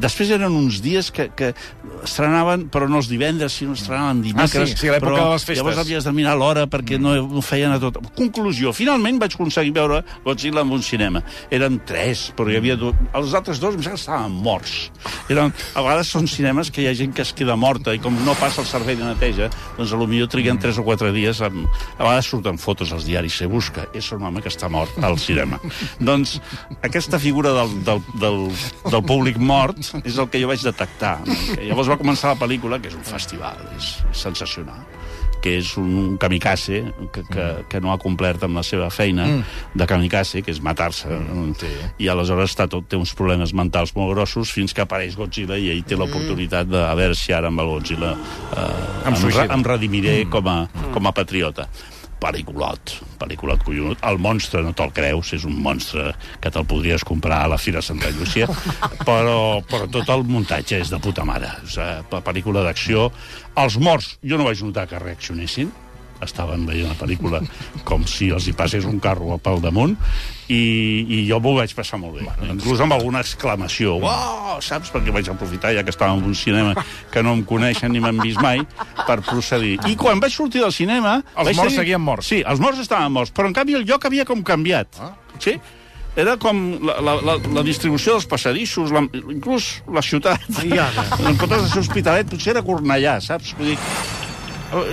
[0.00, 1.52] Després eren uns dies que, que
[2.04, 4.74] estrenaven, però no els divendres, sinó estrenaven dimecres.
[4.74, 5.60] Ah, sí, sí, l'època de les festes.
[5.60, 8.00] Llavors havies de mirar l'hora perquè no ho feien a tot.
[8.18, 11.22] Conclusió, finalment vaig aconseguir veure Godzilla en un cinema.
[11.54, 12.76] Eren tres, però hi havia...
[12.80, 12.92] Do...
[13.14, 14.74] Els altres dos em sembla que estaven morts.
[15.32, 15.54] Eren...
[15.74, 18.36] A vegades són cinemes que hi ha gent que es queda morta i com no
[18.40, 19.48] passa el servei de neteja,
[19.78, 21.40] doncs potser triguen tres o quatre dies.
[21.44, 21.64] Amb...
[21.98, 25.18] A vegades surten fotos als diaris, se busca, és un home que està mort al
[25.22, 25.60] cinema.
[26.08, 26.36] doncs
[26.82, 28.40] aquesta figura del, del, del,
[28.90, 31.16] del públic mort és el que jo vaig detectar.
[31.60, 34.84] Llavors va començar la pel·lícula, que és un festival, és sensacional
[35.44, 36.80] que és un kamikaze
[37.12, 39.74] que, que, que no ha complert amb la seva feina mm.
[39.76, 41.10] de kamikaze, que és matar-se.
[41.12, 41.72] Mm, sí.
[42.00, 45.68] I aleshores està tot, té uns problemes mentals molt grossos fins que apareix Godzilla i
[45.74, 48.70] ell té l'oportunitat de a veure si ara amb el Godzilla eh,
[49.04, 50.32] Em em, em redimiré mm.
[50.32, 51.68] com, a, com a patriota
[52.22, 54.02] pel·lículot, pel·lículot collonut.
[54.06, 57.82] El monstre no te'l creus, és un monstre que te'l podries comprar a la Fira
[57.84, 58.48] Santa Llúcia,
[59.08, 61.50] però, però tot el muntatge és de puta mare.
[61.64, 63.10] O sigui, pel·lícula d'acció.
[63.60, 65.72] Els morts, jo no vaig notar que reaccionessin,
[66.24, 67.40] estaven veient la pel·lícula
[67.88, 69.94] com si els hi passés un carro pel damunt
[70.48, 70.58] i,
[71.08, 74.90] i jo m'ho vaig passar molt bé bueno, inclús amb alguna exclamació uau, saps?
[74.92, 76.74] perquè vaig aprofitar ja que estàvem en un cinema
[77.12, 78.60] que no em coneixen ni m'han vist mai
[79.06, 82.28] per procedir i quan vaig sortir del cinema Els morts seguien morts.
[82.28, 85.14] sí, els morts estaven morts però en canvi el lloc havia com canviat Ah.
[85.38, 85.56] sí?
[86.14, 89.00] Era com la, la, la, la distribució dels passadissos, la,
[89.34, 90.44] inclús la ciutat.
[90.62, 91.02] I ara?
[91.26, 93.50] En comptes de ser Hospitalet, potser era Cornellà, saps?
[93.58, 93.78] Vull dir,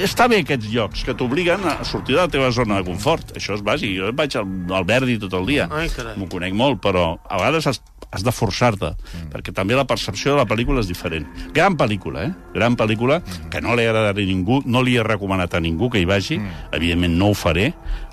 [0.04, 3.34] està bé aquests llocs que t'obliguen a sortir de la teva zona de confort.
[3.38, 3.96] Això és bàsic.
[3.98, 5.70] Jo vaig al, al Verdi tot el dia.
[6.18, 9.32] M'ho conec molt, però a vegades has, has de forçar-te, mm.
[9.34, 11.28] perquè també la percepció de la pel·lícula és diferent.
[11.56, 12.54] Gran pel·lícula, eh?
[12.56, 13.50] Gran pel·lícula, mm.
[13.54, 16.40] que no li agradarà a ningú, no li he recomanat a ningú que hi vagi,
[16.40, 16.72] mm.
[16.78, 17.72] evidentment no ho faré,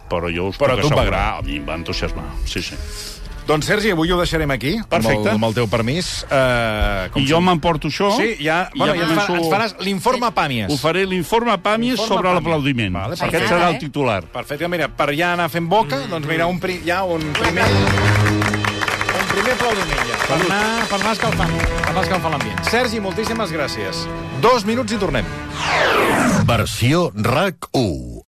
[0.09, 2.31] però jo us Però puc va assegurar, a mi em va entusiasmar.
[2.49, 2.79] Sí, sí.
[3.49, 5.31] Doncs, Sergi, avui ho deixarem aquí, amb el, Perfecte.
[5.33, 6.09] amb el teu permís.
[6.29, 8.11] Uh, I jo m'emporto això...
[8.19, 10.69] Sí, ja, bueno, ja, ja ens, fa, començo- ens faràs l'informe Pàmies.
[10.69, 12.93] Ho faré l'informe Pàmies Informe sobre l'aplaudiment.
[12.99, 13.49] Vale, Aquest perfecte.
[13.55, 14.19] serà el titular.
[14.35, 17.65] Perfecte, mira, per ja anar fent boca, doncs mira, un, pri, ja un primer...
[19.19, 22.63] Un primer aplaudiment ja, per anar, per anar escalfant, per anar escalfant l'ambient.
[22.69, 24.05] Sergi, moltíssimes gràcies.
[24.45, 25.25] Dos minuts i tornem.
[26.49, 28.25] Versió RAC 1.